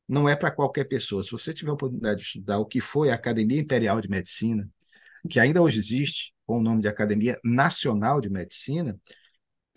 [0.07, 1.25] não é para qualquer pessoa.
[1.25, 4.69] Se você tiver a oportunidade de estudar o que foi a Academia Imperial de Medicina,
[5.29, 8.97] que ainda hoje existe, com o nome de Academia Nacional de Medicina,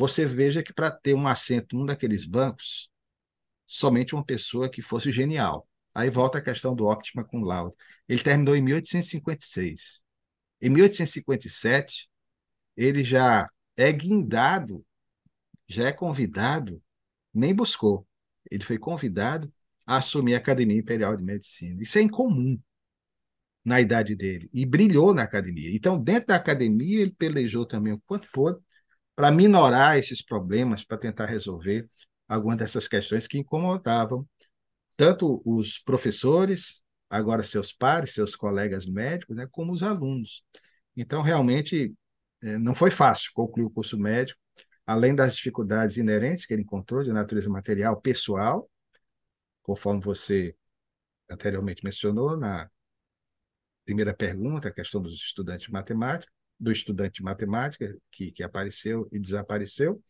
[0.00, 2.88] você veja que para ter um assento num daqueles bancos,
[3.66, 5.68] somente uma pessoa que fosse genial.
[5.94, 7.76] Aí volta a questão do Optima com laude.
[8.08, 10.02] Ele terminou em 1856.
[10.62, 12.08] Em 1857,
[12.74, 14.82] ele já é guindado,
[15.68, 16.82] já é convidado,
[17.34, 18.06] nem buscou.
[18.50, 19.52] Ele foi convidado
[19.84, 21.82] a assumir a Academia Imperial de Medicina.
[21.82, 22.58] Isso é incomum
[23.62, 24.48] na idade dele.
[24.50, 25.70] E brilhou na academia.
[25.76, 28.58] Então, dentro da academia, ele pelejou também o quanto pôde
[29.20, 31.86] para minorar esses problemas, para tentar resolver
[32.26, 34.26] algumas dessas questões que incomodavam
[34.96, 40.42] tanto os professores, agora seus pares, seus colegas médicos, né, como os alunos.
[40.96, 41.94] Então, realmente,
[42.42, 44.40] eh, não foi fácil concluir o curso médico,
[44.86, 48.70] além das dificuldades inerentes que ele encontrou de natureza material, pessoal,
[49.62, 50.56] conforme você
[51.30, 52.70] anteriormente mencionou na
[53.84, 59.08] primeira pergunta, a questão dos estudantes de matemática, do estudante de matemática que, que apareceu
[59.10, 60.00] e desapareceu,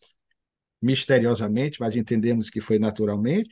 [0.83, 3.49] misteriosamente, mas entendemos que foi naturalmente,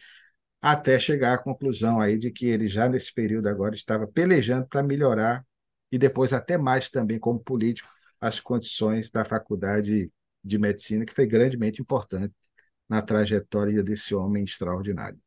[0.61, 4.82] até chegar à conclusão aí de que ele já nesse período agora estava pelejando para
[4.82, 5.46] melhorar
[5.92, 7.88] e depois até mais também como político
[8.20, 10.11] as condições da faculdade
[10.42, 12.34] de medicina, que foi grandemente importante
[12.88, 15.20] na trajetória desse homem extraordinário.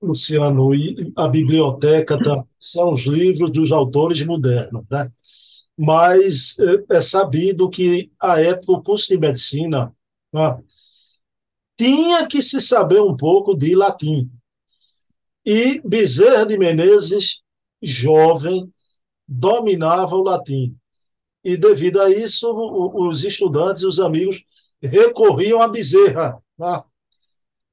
[0.00, 2.18] Luciano, e a biblioteca
[2.60, 5.10] são os livros dos autores modernos, né?
[5.76, 9.94] Mas é, é sabido que, à época, o curso de medicina
[10.32, 10.62] né,
[11.76, 14.30] tinha que se saber um pouco de latim.
[15.44, 17.42] E Bezerra de Menezes,
[17.82, 18.72] jovem,
[19.26, 20.76] dominava o latim.
[21.42, 22.48] E, devido a isso,
[22.94, 24.42] os estudantes, os amigos,
[24.82, 26.40] recorriam a Bezerra.
[26.58, 26.82] Né?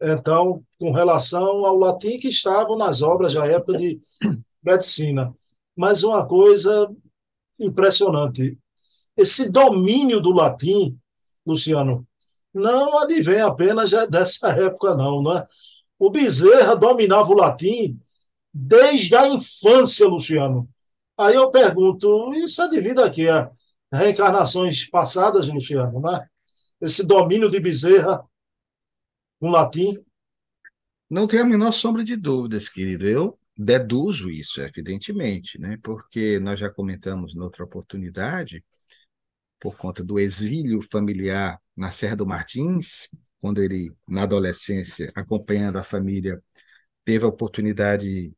[0.01, 3.99] Então, com relação ao latim que estavam nas obras da época de
[4.63, 5.33] medicina.
[5.75, 6.93] Mas uma coisa
[7.63, 8.57] impressionante,
[9.15, 10.97] esse domínio do latim,
[11.45, 12.07] Luciano,
[12.53, 15.45] não advém apenas dessa época, não, é?
[15.97, 17.99] O Bezerra dominava o latim
[18.53, 20.67] desde a infância, Luciano.
[21.17, 23.27] Aí eu pergunto, isso é devido a quê?
[23.29, 23.51] A
[23.93, 26.27] reencarnações passadas, Luciano, né?
[26.81, 28.23] Esse domínio de Bezerra
[29.39, 29.93] com latim?
[31.09, 33.05] Não tenho a menor sombra de dúvidas, querido.
[33.07, 35.77] Eu deduzo isso, evidentemente, né?
[35.83, 38.63] porque nós já comentamos noutra oportunidade,
[39.59, 43.07] por conta do exílio familiar na Serra do Martins,
[43.39, 46.41] quando ele, na adolescência, acompanhando a família,
[47.05, 48.33] teve a oportunidade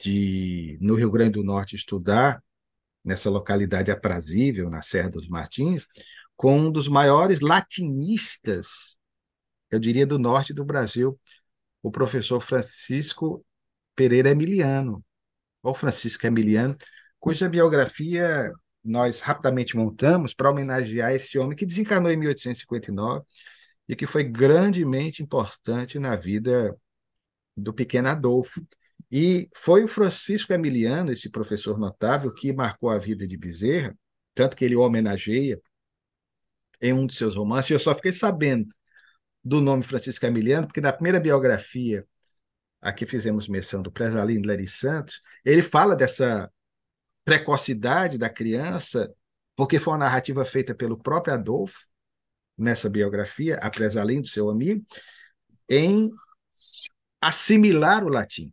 [0.00, 2.42] de, no Rio Grande do Norte, estudar
[3.04, 5.86] nessa localidade aprazível, na Serra dos Martins,
[6.36, 8.98] com um dos maiores latinistas,
[9.70, 11.18] eu diria, do norte do Brasil,
[11.82, 13.44] o professor Francisco
[13.94, 15.04] Pereira Emiliano,
[15.62, 16.76] ou Francisco Emiliano,
[17.20, 18.52] cuja biografia
[18.84, 23.24] nós rapidamente montamos para homenagear esse homem que desencarnou em 1859
[23.88, 26.76] e que foi grandemente importante na vida
[27.56, 28.66] do pequeno Adolfo.
[29.10, 33.96] E foi o Francisco Emiliano, esse professor notável, que marcou a vida de Bezerra,
[34.34, 35.60] tanto que ele o homenageia
[36.80, 37.70] em um de seus romances.
[37.70, 38.74] Eu só fiquei sabendo
[39.44, 42.06] do nome Francisco Emiliano, porque na primeira biografia
[42.82, 46.50] a que fizemos menção do Presalino Lery Santos, ele fala dessa
[47.24, 49.14] precocidade da criança,
[49.54, 51.86] porque foi uma narrativa feita pelo próprio Adolfo,
[52.58, 54.84] nessa biografia, a Presalim do seu amigo,
[55.68, 56.10] em
[57.20, 58.52] assimilar o latim.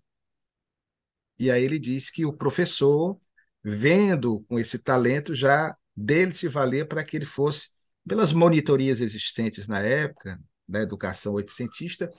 [1.39, 3.19] E aí ele diz que o professor,
[3.63, 7.69] vendo com esse talento, já dele se valer para que ele fosse,
[8.07, 12.09] pelas monitorias existentes na época, da educação oitocentista,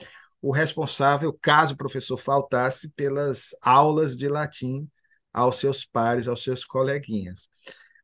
[0.41, 4.89] o responsável, caso o professor faltasse, pelas aulas de latim
[5.33, 7.47] aos seus pares, aos seus coleguinhas.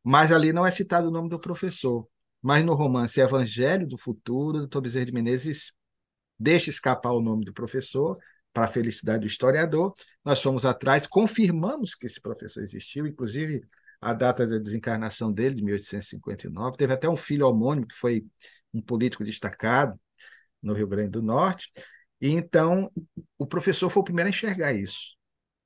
[0.04, 2.08] Mas ali não é citado o nome do professor.
[2.40, 4.80] Mas no romance Evangelho do Futuro, Dr.
[4.80, 5.72] Bezerra de Menezes
[6.38, 8.16] deixa escapar o nome do professor,
[8.52, 9.94] para a felicidade do historiador.
[10.24, 13.62] Nós fomos atrás, confirmamos que esse professor existiu, inclusive
[14.00, 16.76] a data da desencarnação dele, de 1859.
[16.76, 18.24] Teve até um filho homônimo, que foi
[18.72, 19.98] um político destacado
[20.62, 21.70] no Rio Grande do Norte.
[22.20, 22.90] E então
[23.36, 25.16] o professor foi o primeiro a enxergar isso.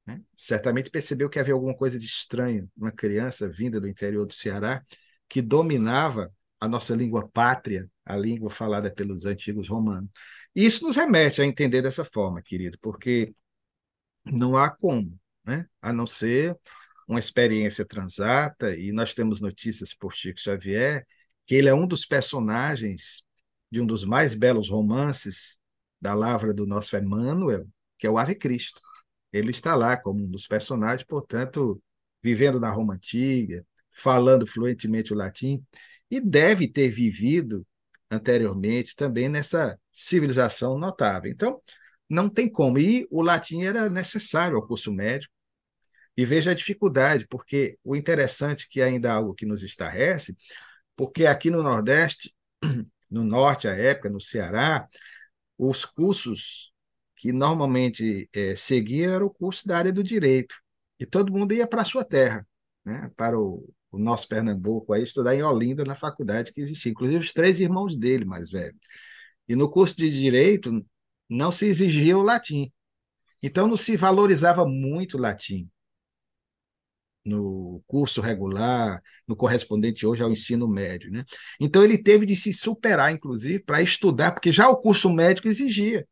[0.06, 0.20] Né?
[0.34, 4.82] Certamente percebeu que havia alguma coisa de estranho uma criança vinda do interior do Ceará
[5.28, 10.10] que dominava a nossa língua pátria, a língua falada pelos antigos romanos.
[10.54, 13.34] E isso nos remete a entender dessa forma, querido, porque
[14.24, 15.66] não há como, né?
[15.80, 16.56] a não ser
[17.08, 21.06] uma experiência transata, e nós temos notícias por Chico Xavier,
[21.46, 23.24] que ele é um dos personagens
[23.70, 25.58] de um dos mais belos romances
[26.02, 27.64] da lavra do nosso Emmanuel,
[27.96, 28.80] que é o Ave Cristo.
[29.32, 31.80] Ele está lá como um dos personagens, portanto,
[32.20, 35.64] vivendo na Roma Antiga, falando fluentemente o latim,
[36.10, 37.64] e deve ter vivido
[38.10, 41.30] anteriormente também nessa civilização notável.
[41.30, 41.62] Então,
[42.10, 42.78] não tem como.
[42.78, 45.32] E o latim era necessário ao curso médico.
[46.16, 50.36] E veja a dificuldade, porque o interessante que ainda é algo que nos estarrece,
[50.96, 52.34] porque aqui no Nordeste,
[53.10, 54.86] no Norte, à época, no Ceará,
[55.68, 56.72] os cursos
[57.16, 60.56] que normalmente é, seguia era o curso da área do direito.
[60.98, 62.46] E todo mundo ia para a sua terra,
[62.84, 63.10] né?
[63.16, 67.32] para o, o nosso Pernambuco, aí estudar em Olinda, na faculdade que existia, inclusive os
[67.32, 68.78] três irmãos dele mais velhos.
[69.48, 70.70] E no curso de Direito
[71.28, 72.72] não se exigia o latim.
[73.42, 75.70] Então não se valorizava muito o latim
[77.24, 81.10] no curso regular, no correspondente hoje ao ensino médio.
[81.10, 81.24] Né?
[81.60, 86.06] Então ele teve de se superar, inclusive, para estudar, porque já o curso médico exigia.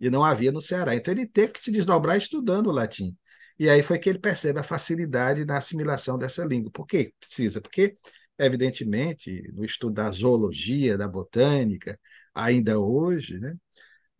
[0.00, 0.94] E não havia no Ceará.
[0.94, 3.16] Então ele teve que se desdobrar estudando o latim.
[3.58, 6.70] E aí foi que ele percebe a facilidade na assimilação dessa língua.
[6.70, 7.60] Por que precisa?
[7.60, 7.96] Porque,
[8.38, 11.98] evidentemente, no estudo da zoologia, da botânica,
[12.34, 13.54] ainda hoje, né,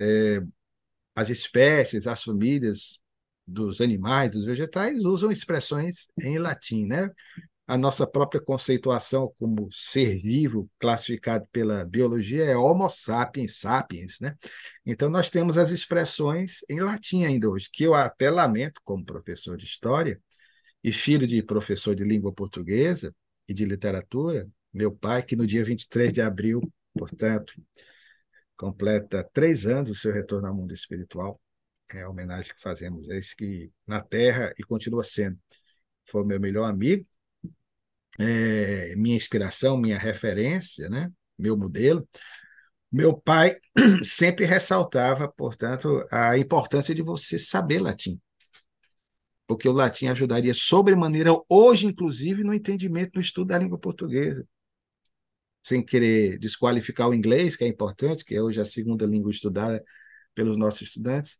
[0.01, 0.41] é,
[1.15, 3.01] as espécies, as famílias
[3.47, 7.11] dos animais, dos vegetais, usam expressões em latim, né?
[7.67, 14.21] a nossa própria conceituação como ser vivo, classificado pela biologia, é Homo sapiens sapiens.
[14.21, 14.35] Né?
[14.85, 19.57] Então, nós temos as expressões em latim ainda hoje, que eu até lamento, como professor
[19.57, 20.21] de história
[20.83, 23.15] e filho de professor de língua portuguesa
[23.49, 26.61] e de literatura, meu pai, que no dia 23 de abril,
[26.93, 27.55] portanto,
[28.57, 31.41] completa três anos o seu retorno ao mundo espiritual.
[31.93, 35.39] É a homenagem que fazemos a esse que na Terra e continua sendo.
[36.07, 37.07] Foi meu melhor amigo,
[38.19, 41.11] é, minha inspiração, minha referência, né?
[41.39, 42.07] meu modelo.
[42.91, 43.57] Meu pai
[44.05, 48.21] sempre ressaltava, portanto, a importância de você saber latim,
[49.47, 54.47] porque o latim ajudaria sobremaneira, hoje, inclusive, no entendimento, no estudo da língua portuguesa.
[55.63, 59.83] Sem querer desqualificar o inglês, que é importante, que é hoje a segunda língua estudada
[60.35, 61.39] pelos nossos estudantes,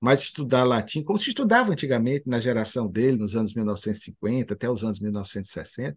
[0.00, 4.84] mas estudar latim, como se estudava antigamente, na geração dele, nos anos 1950 até os
[4.84, 5.96] anos 1960,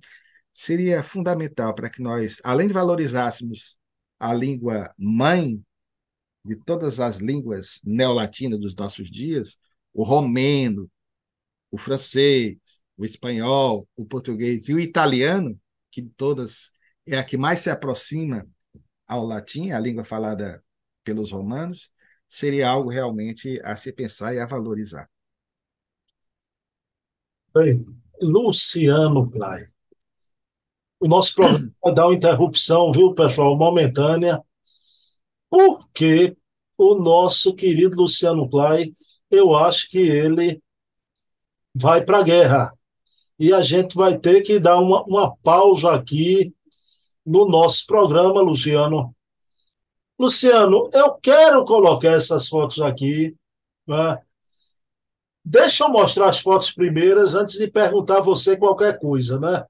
[0.54, 3.78] seria fundamental para que nós, além de valorizássemos
[4.20, 5.62] a língua mãe
[6.44, 9.58] de todas as línguas neolatinas dos nossos dias,
[9.94, 10.90] o romeno,
[11.70, 12.58] o francês,
[12.98, 15.60] o espanhol, o português e o italiano,
[15.92, 16.72] que todas
[17.06, 18.48] é a que mais se aproxima
[19.08, 20.64] ao latim, a língua falada
[21.04, 21.91] pelos romanos,
[22.32, 25.10] seria algo realmente a se pensar e a valorizar.
[27.54, 27.86] Bem,
[28.22, 29.62] Luciano Play.
[30.98, 34.42] O nosso programa vai dar uma interrupção, viu, pessoal, momentânea,
[35.50, 36.38] porque
[36.78, 38.94] o nosso querido Luciano Play,
[39.30, 40.64] eu acho que ele
[41.76, 42.74] vai para a guerra.
[43.38, 46.56] E a gente vai ter que dar uma, uma pausa aqui
[47.26, 49.14] no nosso programa, Luciano,
[50.22, 53.36] Luciano, eu quero colocar essas fotos aqui.
[53.88, 54.20] Né?
[55.44, 59.66] Deixa eu mostrar as fotos primeiras antes de perguntar a você qualquer coisa, né?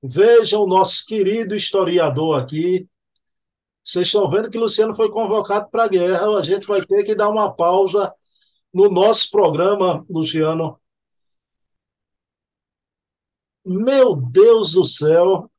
[0.00, 2.88] Vejam o nosso querido historiador aqui.
[3.84, 6.38] Vocês estão vendo que Luciano foi convocado para a guerra.
[6.38, 8.14] A gente vai ter que dar uma pausa
[8.72, 10.80] no nosso programa, Luciano.
[13.64, 15.50] Meu Deus do céu,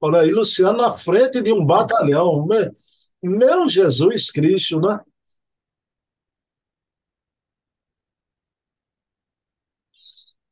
[0.00, 2.46] Olha aí, Luciano na frente de um batalhão.
[3.22, 5.00] Meu Jesus Cristo, né?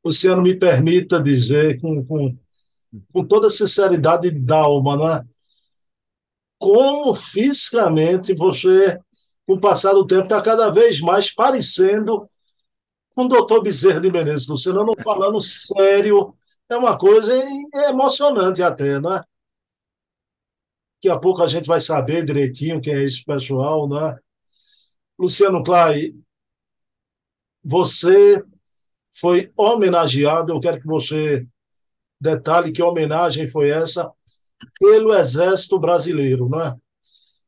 [0.03, 2.37] Luciano, me permita dizer com, com,
[3.11, 5.27] com toda sinceridade da alma, né?
[6.57, 8.99] Como fisicamente você,
[9.45, 12.27] com o passar do tempo, está cada vez mais parecendo
[13.15, 14.47] com o doutor Bezerra de Menezes.
[14.47, 16.33] Luciano, não falando sério,
[16.69, 17.31] é uma coisa
[17.89, 19.23] emocionante até, não é?
[20.97, 24.17] Daqui a pouco a gente vai saber direitinho quem é esse pessoal, né?
[25.17, 26.15] Luciano Clay,
[27.63, 28.43] você
[29.19, 31.47] foi homenageado, eu quero que você
[32.19, 34.11] detalhe que homenagem foi essa
[34.79, 36.75] pelo Exército Brasileiro, né?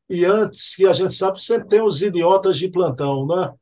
[0.08, 3.52] E antes, que a gente sabe, sempre tem os idiotas de plantão, né?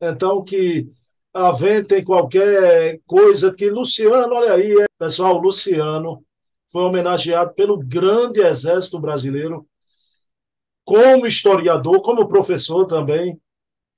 [0.00, 0.86] Então, que
[1.32, 6.25] aventem qualquer coisa que Luciano, olha aí, pessoal, Luciano
[6.68, 9.68] foi homenageado pelo grande exército brasileiro,
[10.84, 13.40] como historiador, como professor também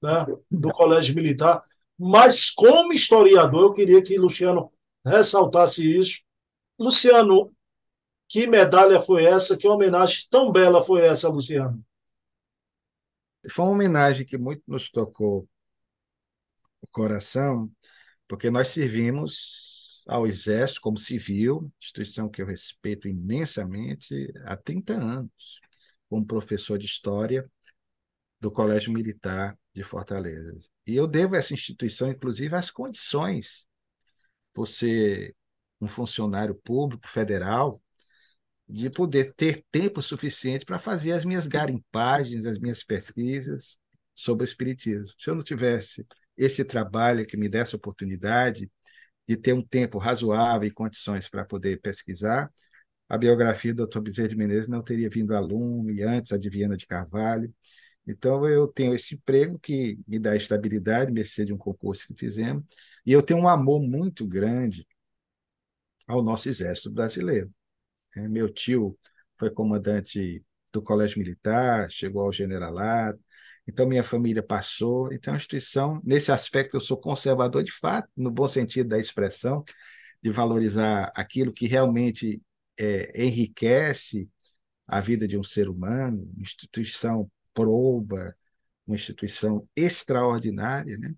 [0.02, 1.60] né, do Colégio Militar,
[1.98, 4.72] mas como historiador, eu queria que Luciano
[5.04, 6.22] ressaltasse isso.
[6.78, 7.52] Luciano,
[8.28, 9.56] que medalha foi essa?
[9.56, 11.84] Que homenagem tão bela foi essa, Luciano?
[13.50, 15.48] Foi uma homenagem que muito nos tocou
[16.80, 17.70] o coração,
[18.28, 19.67] porque nós servimos
[20.08, 25.60] ao Exército como civil, instituição que eu respeito imensamente, há 30 anos,
[26.08, 27.48] como professor de História
[28.40, 30.56] do Colégio Militar de Fortaleza.
[30.86, 33.66] E eu devo essa instituição, inclusive, as condições
[34.54, 35.36] por ser
[35.80, 37.80] um funcionário público federal,
[38.66, 43.78] de poder ter tempo suficiente para fazer as minhas garimpagens, as minhas pesquisas
[44.14, 45.14] sobre o Espiritismo.
[45.18, 46.06] Se eu não tivesse
[46.36, 48.70] esse trabalho que me desse oportunidade,
[49.28, 52.50] de ter um tempo razoável e condições para poder pesquisar,
[53.08, 54.00] a biografia do Dr.
[54.00, 57.52] Bezerra de Menezes não teria vindo a lume, antes a de Viana de Carvalho.
[58.06, 62.64] Então, eu tenho esse emprego que me dá estabilidade, mercê de um concurso que fizemos,
[63.04, 64.86] e eu tenho um amor muito grande
[66.06, 67.52] ao nosso Exército Brasileiro.
[68.16, 68.98] É, meu tio
[69.38, 73.20] foi comandante do Colégio Militar, chegou ao generalato,
[73.68, 75.12] então, minha família passou.
[75.12, 79.62] Então, a instituição, nesse aspecto, eu sou conservador de fato, no bom sentido da expressão,
[80.22, 82.42] de valorizar aquilo que realmente
[82.78, 84.26] é, enriquece
[84.86, 88.34] a vida de um ser humano, uma instituição proba,
[88.86, 91.14] uma instituição extraordinária, né?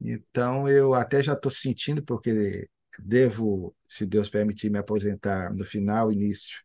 [0.00, 2.68] Então, eu até já estou sentindo, porque
[3.00, 6.60] devo, se Deus permitir, me aposentar no final, início,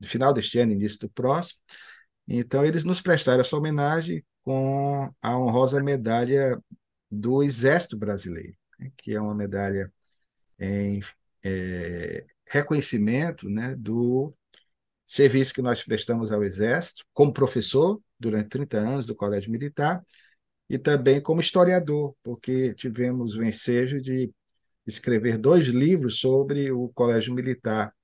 [0.00, 1.60] no final deste ano, início do próximo.
[2.26, 6.60] Então, eles nos prestaram essa homenagem com a honrosa medalha
[7.10, 9.92] do Exército Brasileiro, né, que é uma medalha
[10.58, 11.00] em
[11.44, 14.32] é, reconhecimento né, do
[15.06, 20.02] serviço que nós prestamos ao Exército, como professor durante 30 anos do Colégio Militar,
[20.68, 24.32] e também como historiador, porque tivemos o ensejo de
[24.86, 27.94] escrever dois livros sobre o Colégio Militar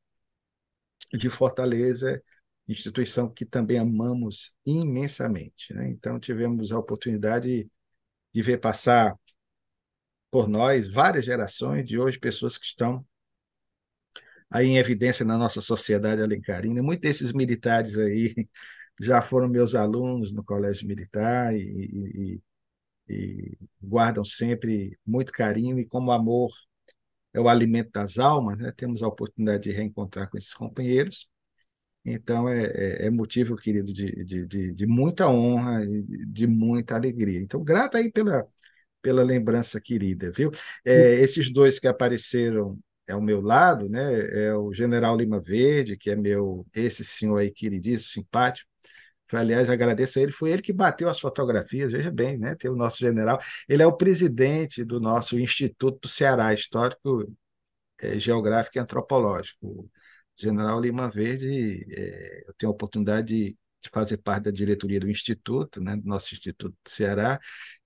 [1.13, 2.23] de Fortaleza,
[2.69, 5.73] instituição que também amamos imensamente.
[5.73, 5.89] Né?
[5.89, 7.71] Então, tivemos a oportunidade
[8.33, 9.15] de ver passar
[10.31, 13.05] por nós várias gerações de hoje, pessoas que estão
[14.51, 16.83] aí em evidência na nossa sociedade alencarina.
[16.83, 18.49] Muitos desses militares aí
[19.01, 22.43] já foram meus alunos no colégio militar e, e,
[23.09, 26.51] e guardam sempre muito carinho e como amor
[27.33, 28.73] é o alimento das almas, né?
[28.73, 31.29] temos a oportunidade de reencontrar com esses companheiros.
[32.13, 36.97] Então, é, é, é motivo, querido, de, de, de, de muita honra e de muita
[36.97, 37.41] alegria.
[37.41, 38.47] Então, grato aí pela,
[39.03, 40.51] pela lembrança querida, viu?
[40.85, 42.79] É, esses dois que apareceram
[43.09, 47.51] ao meu lado, né, é o General Lima Verde, que é meu, esse senhor aí
[47.51, 48.69] queridíssimo, simpático,
[49.29, 52.55] foi, aliás, agradeço a ele, foi ele que bateu as fotografias, veja bem, né?
[52.55, 53.39] Tem o nosso general.
[53.69, 57.31] Ele é o presidente do nosso Instituto do Ceará, Histórico,
[58.01, 59.91] é, Geográfico e Antropológico.
[60.39, 65.11] General Lima Verde, é, eu tenho a oportunidade de, de, fazer parte da diretoria do
[65.11, 65.97] Instituto, né?
[65.97, 67.39] Do nosso Instituto do Ceará.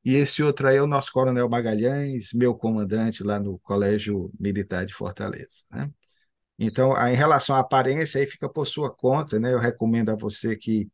[0.04, 4.84] E esse outro aí é o nosso Coronel Magalhães, meu comandante lá no Colégio Militar
[4.86, 5.90] de Fortaleza, né?
[6.58, 9.52] Então, em relação à aparência, aí fica por sua conta, né?
[9.52, 10.88] Eu recomendo a você que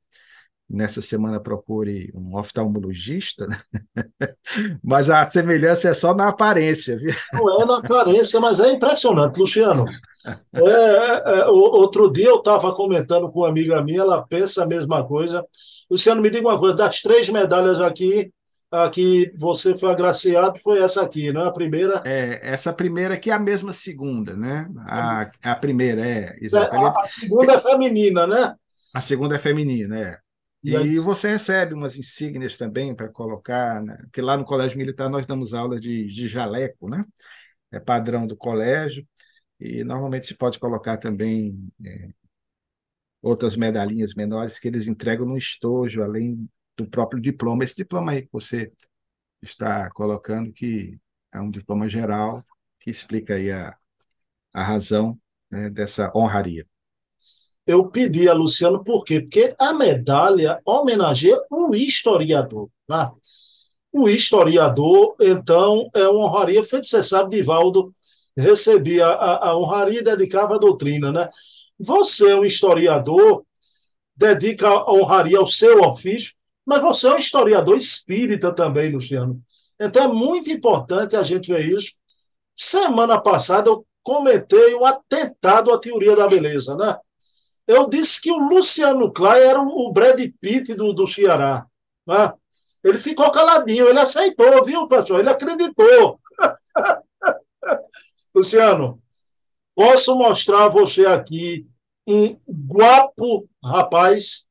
[0.69, 3.59] nessa semana procure um oftalmologista, né?
[4.85, 6.99] mas a semelhança é só na aparência.
[6.99, 7.15] Viu?
[7.33, 9.87] Não é na aparência, mas é impressionante, Luciano.
[10.53, 14.67] É, é, é outro dia eu estava comentando com uma amiga minha, ela pensa a
[14.67, 15.45] mesma coisa.
[15.91, 18.31] Luciano, me diga uma coisa, das três medalhas aqui,
[18.71, 22.03] a que você foi agraciado foi essa aqui, não é a primeira?
[22.05, 24.69] É, essa primeira aqui é a mesma segunda, né?
[24.87, 26.99] A, a primeira é, exatamente.
[26.99, 28.55] A, a segunda é feminina, né?
[28.95, 30.19] A segunda é feminina, é.
[30.63, 33.97] E, e você recebe umas insígnias também para colocar, né?
[34.03, 37.05] porque lá no Colégio Militar nós damos aula de, de jaleco, né?
[37.71, 39.07] É padrão do colégio,
[39.61, 42.09] e normalmente se pode colocar também é,
[43.23, 47.65] outras medalhinhas menores que eles entregam no estojo, além do próprio diploma.
[47.65, 48.73] Esse diploma aí que você
[49.43, 50.99] está colocando, que
[51.33, 52.45] é um diploma geral,
[52.81, 53.77] que explica aí a,
[54.55, 56.67] a razão né, dessa honraria
[57.69, 59.21] eu pedi a Luciano por quê?
[59.21, 62.71] Porque a medalha homenageia um historiador.
[62.87, 63.13] Tá?
[63.93, 67.93] O historiador, então, é uma honraria, feito você sabe, Divaldo
[68.35, 71.13] recebia a, a honraria e dedicava a doutrina.
[71.13, 71.29] Né?
[71.79, 73.45] Você é um historiador,
[74.17, 76.33] dedica a honraria ao seu ofício,
[76.65, 79.43] mas você é um historiador espírita também, Luciano.
[79.79, 81.93] Então é muito importante a gente ver isso.
[82.57, 86.97] Semana passada eu comentei um atentado à teoria da beleza, né?
[87.69, 91.67] Eu disse que o Luciano Clay era o Brad Pitt do, do Ceará.
[92.07, 92.33] Né?
[92.83, 95.21] Ele ficou caladinho, ele aceitou, viu, pessoal?
[95.21, 96.19] Ele acreditou.
[98.35, 99.03] Luciano,
[99.75, 101.69] posso mostrar a você aqui
[102.07, 104.47] um guapo rapaz?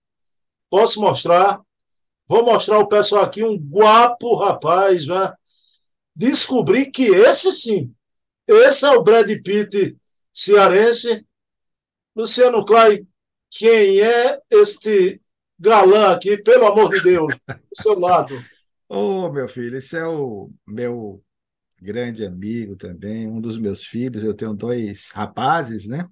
[0.69, 1.59] Posso mostrar?
[2.27, 5.33] Vou mostrar o pessoal aqui um guapo rapaz, né?
[6.15, 7.91] Descobri que esse sim,
[8.47, 9.97] esse é o Brad Pitt
[10.31, 11.26] cearense
[12.17, 13.07] Luciano Clay,
[13.51, 15.21] quem é este
[15.59, 18.33] galã aqui, pelo amor de Deus, do seu lado?
[18.89, 21.23] Ô, oh, meu filho, esse é o meu
[21.79, 24.23] grande amigo também, um dos meus filhos.
[24.23, 26.07] Eu tenho dois rapazes, né?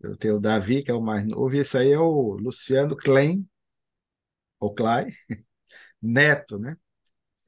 [0.00, 2.96] Eu tenho o Davi, que é o mais novo, e esse aí é o Luciano
[2.96, 3.46] Klein,
[4.58, 5.12] ou Clay,
[6.00, 6.74] neto, né?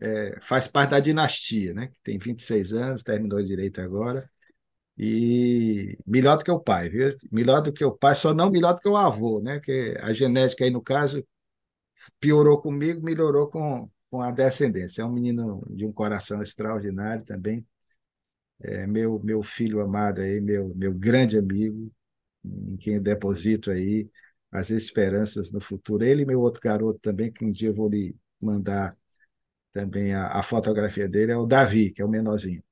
[0.03, 1.87] É, faz parte da dinastia, né?
[1.87, 4.31] Que tem 26 anos, terminou direito agora.
[4.99, 7.15] E melhor do que o pai, viu?
[7.31, 9.61] Melhor do que o pai, só não melhor do que o avô, né?
[9.61, 11.27] Que a genética aí, no caso,
[12.21, 15.03] piorou comigo, melhorou com, com a descendência.
[15.03, 17.67] É um menino de um coração extraordinário também.
[18.61, 21.93] É meu, meu filho amado aí, meu, meu grande amigo,
[22.45, 24.09] em quem eu deposito aí
[24.53, 26.05] as esperanças no futuro.
[26.05, 28.97] Ele e meu outro garoto também, que um dia eu vou lhe mandar
[29.73, 32.63] também a, a fotografia dele, é o Davi, que é o menorzinho.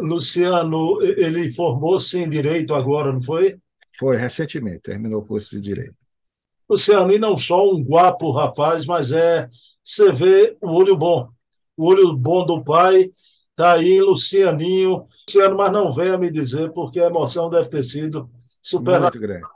[0.00, 3.56] Luciano, ele formou-se em Direito agora, não foi?
[3.98, 5.94] Foi, recentemente, terminou o curso de Direito.
[6.68, 9.48] Luciano, e não só um guapo rapaz, mas é,
[9.84, 11.28] você vê o olho bom.
[11.76, 13.10] O olho bom do pai
[13.54, 15.04] Tá aí Lucianinho.
[15.28, 18.30] Luciano, mas não venha me dizer, porque a emoção deve ter sido
[18.62, 19.00] super.
[19.00, 19.46] Muito grande.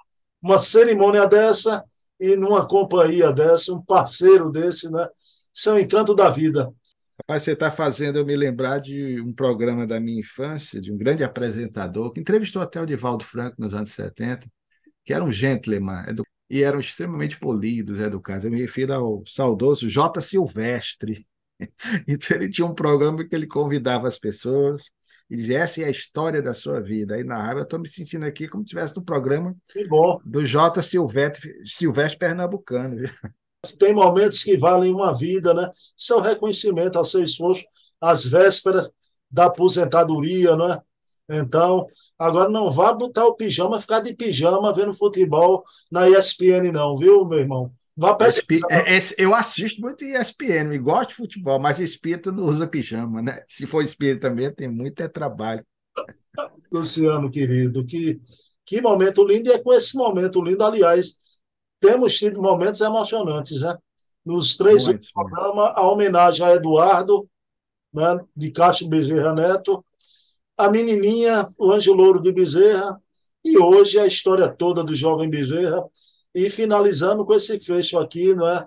[0.43, 1.85] Uma cerimônia dessa
[2.20, 5.09] e numa companhia dessa, um parceiro desse, né?
[5.53, 6.72] Isso é um encanto da vida.
[7.19, 10.97] Rapaz, você está fazendo eu me lembrar de um programa da minha infância, de um
[10.97, 14.47] grande apresentador, que entrevistou até o Divaldo Franco nos anos 70,
[15.05, 16.05] que era um gentleman
[16.49, 18.45] e eram extremamente polidos, educados.
[18.45, 20.21] Eu me refiro ao saudoso J.
[20.21, 21.27] Silvestre.
[22.07, 24.83] Então, ele tinha um programa que ele convidava as pessoas
[25.31, 27.14] e dizia: essa é a história da sua vida.
[27.14, 29.57] Aí na raiva, eu estou me sentindo aqui como se estivesse no programa
[30.23, 30.83] do J.
[30.83, 33.09] Silvestre, Silvestre Pernambucano.
[33.73, 35.69] Tem momentos que valem uma vida, né?
[35.97, 37.64] Isso é o reconhecimento ao seu esforço,
[38.01, 38.91] às vésperas
[39.31, 40.81] da aposentadoria, né?
[41.29, 41.85] Então,
[42.19, 47.25] agora não vá botar o pijama, ficar de pijama vendo futebol na ESPN, não, viu,
[47.25, 47.73] meu irmão?
[47.97, 48.67] Vá pesquisar.
[48.71, 53.43] É, eu assisto muito ESPN, e gosto de futebol, mas espírito não usa pijama, né?
[53.49, 55.67] Se for espírito também, tem muito é trabalho.
[56.71, 58.21] Luciano, querido, que,
[58.64, 61.14] que momento lindo, e é com esse momento lindo, aliás,
[61.81, 63.77] temos tido momentos emocionantes, né?
[64.24, 67.29] Nos três muito, programas, a homenagem a Eduardo,
[67.93, 69.85] né, de Castro Bezerra Neto,
[70.57, 73.01] a menininha, o Anjo Louro de Bezerra,
[73.45, 75.85] e hoje a história toda do jovem Bezerra,
[76.35, 78.66] e finalizando com esse fecho aqui, não é?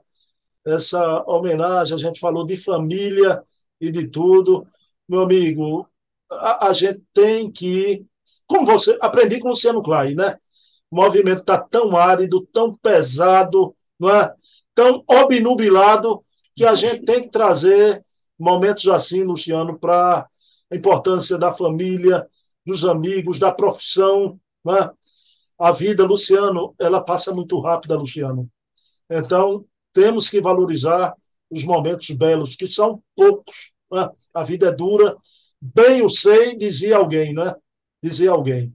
[0.66, 3.44] Essa homenagem, a gente falou de família
[3.80, 4.64] e de tudo.
[5.08, 5.88] Meu amigo,
[6.32, 8.06] a, a gente tem que,
[8.48, 10.38] como você, aprendi com o Luciano Klein, né?
[10.92, 14.34] O movimento está tão árido, tão pesado, não é?
[14.74, 16.24] tão obnubilado,
[16.56, 18.02] que a gente tem que trazer
[18.38, 20.28] momentos assim, Luciano, para
[20.72, 22.26] a importância da família,
[22.66, 24.40] dos amigos, da profissão.
[24.64, 24.92] Não é?
[25.60, 28.50] A vida, Luciano, ela passa muito rápida, Luciano.
[29.10, 31.14] Então, temos que valorizar
[31.50, 33.74] os momentos belos, que são poucos.
[33.92, 34.10] Né?
[34.34, 35.16] A vida é dura.
[35.62, 37.54] Bem o sei, dizia alguém, né?
[38.02, 38.74] Dizia alguém.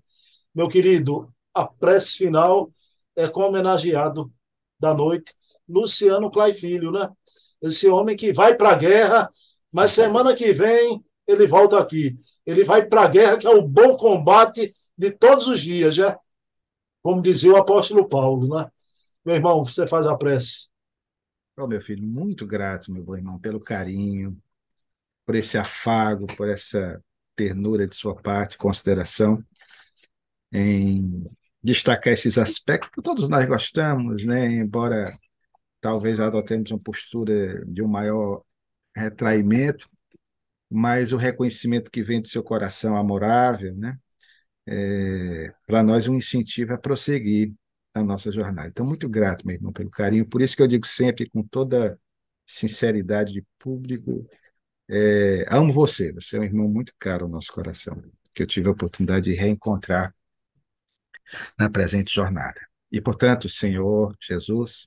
[0.55, 2.71] Meu querido, a prece final
[3.17, 4.33] é com o homenageado
[4.79, 5.33] da noite,
[5.69, 7.09] Luciano Clay Filho, né?
[7.63, 9.31] Esse homem que vai para a guerra,
[9.73, 12.17] mas semana que vem ele volta aqui.
[12.45, 16.19] Ele vai para a guerra, que é o bom combate de todos os dias, já.
[17.03, 18.71] Como dizia o apóstolo Paulo, né?
[19.25, 20.69] Meu irmão, você faz a prece.
[21.57, 24.37] Oh, meu filho, muito grato, meu bom irmão, pelo carinho,
[25.25, 27.03] por esse afago, por essa
[27.37, 29.43] ternura de sua parte, consideração
[30.53, 31.25] em
[31.65, 34.47] destacar esses aspectos que todos nós gostamos, né?
[34.47, 35.11] embora
[35.81, 38.43] talvez adotemos uma postura de um maior
[38.97, 39.89] retraimento,
[40.71, 43.97] mas o reconhecimento que vem do seu coração amorável, né?
[44.67, 47.53] É, para nós um incentivo a prosseguir
[47.95, 48.69] a nossa jornada.
[48.69, 50.27] Então, muito grato, meu irmão, pelo carinho.
[50.27, 51.99] Por isso que eu digo sempre, com toda
[52.47, 54.27] sinceridade de público,
[54.89, 56.13] é, amo você.
[56.15, 58.03] Você é um irmão muito caro ao nosso coração,
[58.35, 60.15] que eu tive a oportunidade de reencontrar
[61.59, 62.61] na presente jornada.
[62.91, 64.87] E, portanto, Senhor Jesus,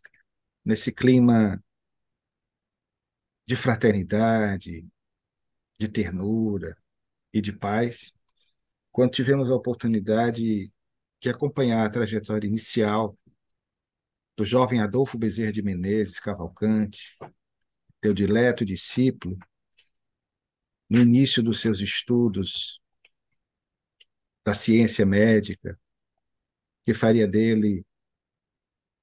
[0.63, 1.61] nesse clima
[3.45, 4.85] de fraternidade,
[5.79, 6.77] de ternura
[7.33, 8.13] e de paz,
[8.91, 10.71] quando tivemos a oportunidade
[11.21, 13.17] de acompanhar a trajetória inicial
[14.35, 17.17] do jovem Adolfo Bezerra de Menezes Cavalcante,
[17.99, 19.37] teu dileto discípulo,
[20.89, 22.79] no início dos seus estudos
[24.45, 25.79] da ciência médica,
[26.87, 27.85] que faria dele,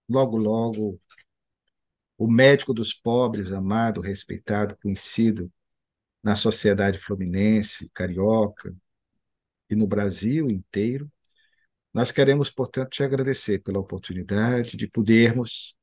[0.09, 0.99] logo, logo,
[2.17, 5.53] o médico dos pobres, amado, respeitado, conhecido
[6.23, 8.75] na sociedade fluminense, carioca
[9.69, 11.13] e no Brasil inteiro.
[11.93, 15.77] Nós queremos, portanto, te agradecer pela oportunidade de podermos,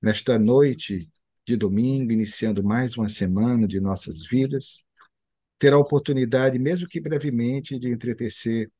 [0.00, 1.10] nesta noite
[1.46, 4.82] de domingo, iniciando mais uma semana de nossas vidas,
[5.58, 8.72] ter a oportunidade, mesmo que brevemente, de entretecer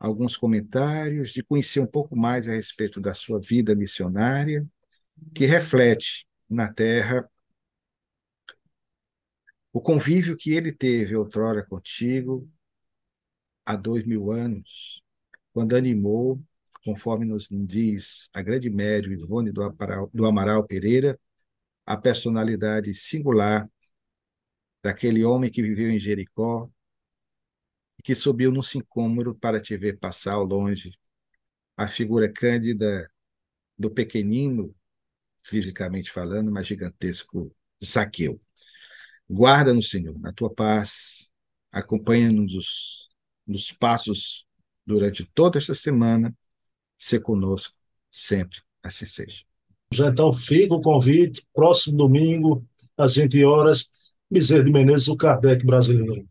[0.00, 4.66] alguns comentários, de conhecer um pouco mais a respeito da sua vida missionária,
[5.34, 7.30] que reflete na Terra
[9.72, 12.50] o convívio que ele teve outrora contigo,
[13.64, 15.02] há dois mil anos,
[15.52, 16.42] quando animou,
[16.84, 19.76] conforme nos diz a grande médium Ivone do
[20.12, 21.20] do Amaral Pereira,
[21.86, 23.68] a personalidade singular
[24.82, 26.70] daquele homem que viveu em Jericó,
[28.00, 30.98] e que subiu num sincômoro para te ver passar ao longe.
[31.76, 33.10] A figura cândida
[33.78, 34.74] do pequenino,
[35.44, 38.40] fisicamente falando, mas gigantesco Zaqueu.
[39.28, 41.30] Guarda-nos, Senhor, na tua paz.
[41.70, 43.10] Acompanha-nos
[43.46, 44.46] nos, passos
[44.86, 46.34] durante toda esta semana.
[46.96, 47.76] Se conosco
[48.10, 48.62] sempre.
[48.82, 49.44] Assim seja.
[49.92, 56.26] Então fica o convite, próximo domingo, às 20 horas, Bezerra de Menezes, o Kardec brasileiro.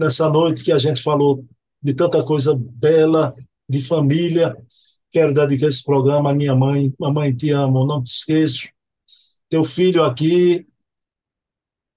[0.00, 1.44] Nessa noite que a gente falou
[1.82, 3.34] de tanta coisa bela,
[3.68, 4.56] de família.
[5.10, 6.90] Quero dedicar esse programa à minha mãe.
[6.98, 8.70] Mamãe, te amo, não te esqueço.
[9.50, 10.66] Teu filho aqui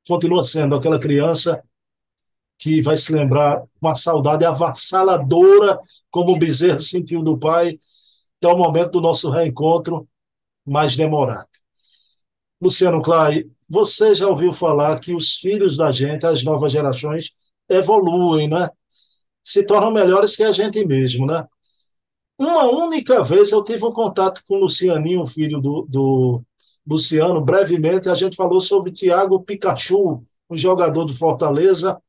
[0.06, 1.64] continua sendo aquela criança
[2.60, 5.80] que vai se lembrar uma saudade avassaladora,
[6.12, 7.78] como o Bezerra sentiu do pai,
[8.38, 10.06] até o momento do nosso reencontro
[10.66, 11.48] mais demorado.
[12.62, 17.32] Luciano Clay, você já ouviu falar que os filhos da gente, as novas gerações,
[17.76, 18.70] evoluem, né?
[19.44, 21.46] Se tornam melhores que a gente mesmo, né?
[22.38, 26.44] Uma única vez eu tive um contato com o Lucianinho, filho do, do
[26.86, 32.02] Luciano, brevemente, a gente falou sobre Tiago Pikachu, um jogador do Fortaleza,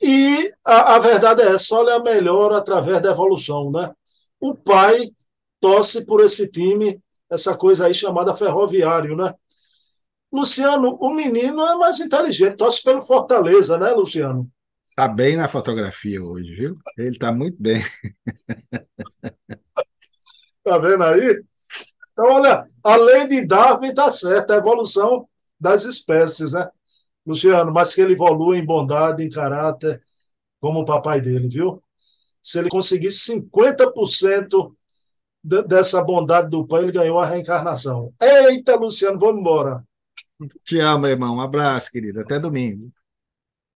[0.00, 3.92] e a, a verdade é essa, olha, melhor através da evolução, né?
[4.40, 5.10] O pai
[5.60, 6.98] torce por esse time,
[7.30, 9.34] essa coisa aí chamada ferroviário, né?
[10.32, 14.48] Luciano, o menino é mais inteligente, torce pelo Fortaleza, né, Luciano?
[15.00, 16.78] Tá bem na fotografia hoje, viu?
[16.98, 17.80] Ele tá muito bem.
[20.62, 21.42] tá vendo aí?
[22.12, 25.26] Então, olha, além de Darwin, tá certo, a evolução
[25.58, 26.68] das espécies, né?
[27.24, 30.02] Luciano, mas que ele evolua em bondade, em caráter,
[30.60, 31.82] como o papai dele, viu?
[32.42, 34.76] Se ele conseguir 50%
[35.66, 38.12] dessa bondade do pai, ele ganhou a reencarnação.
[38.20, 39.82] Eita, Luciano, vamos embora.
[40.62, 41.36] Te amo, irmão.
[41.36, 42.20] Um abraço, querido.
[42.20, 42.92] Até domingo.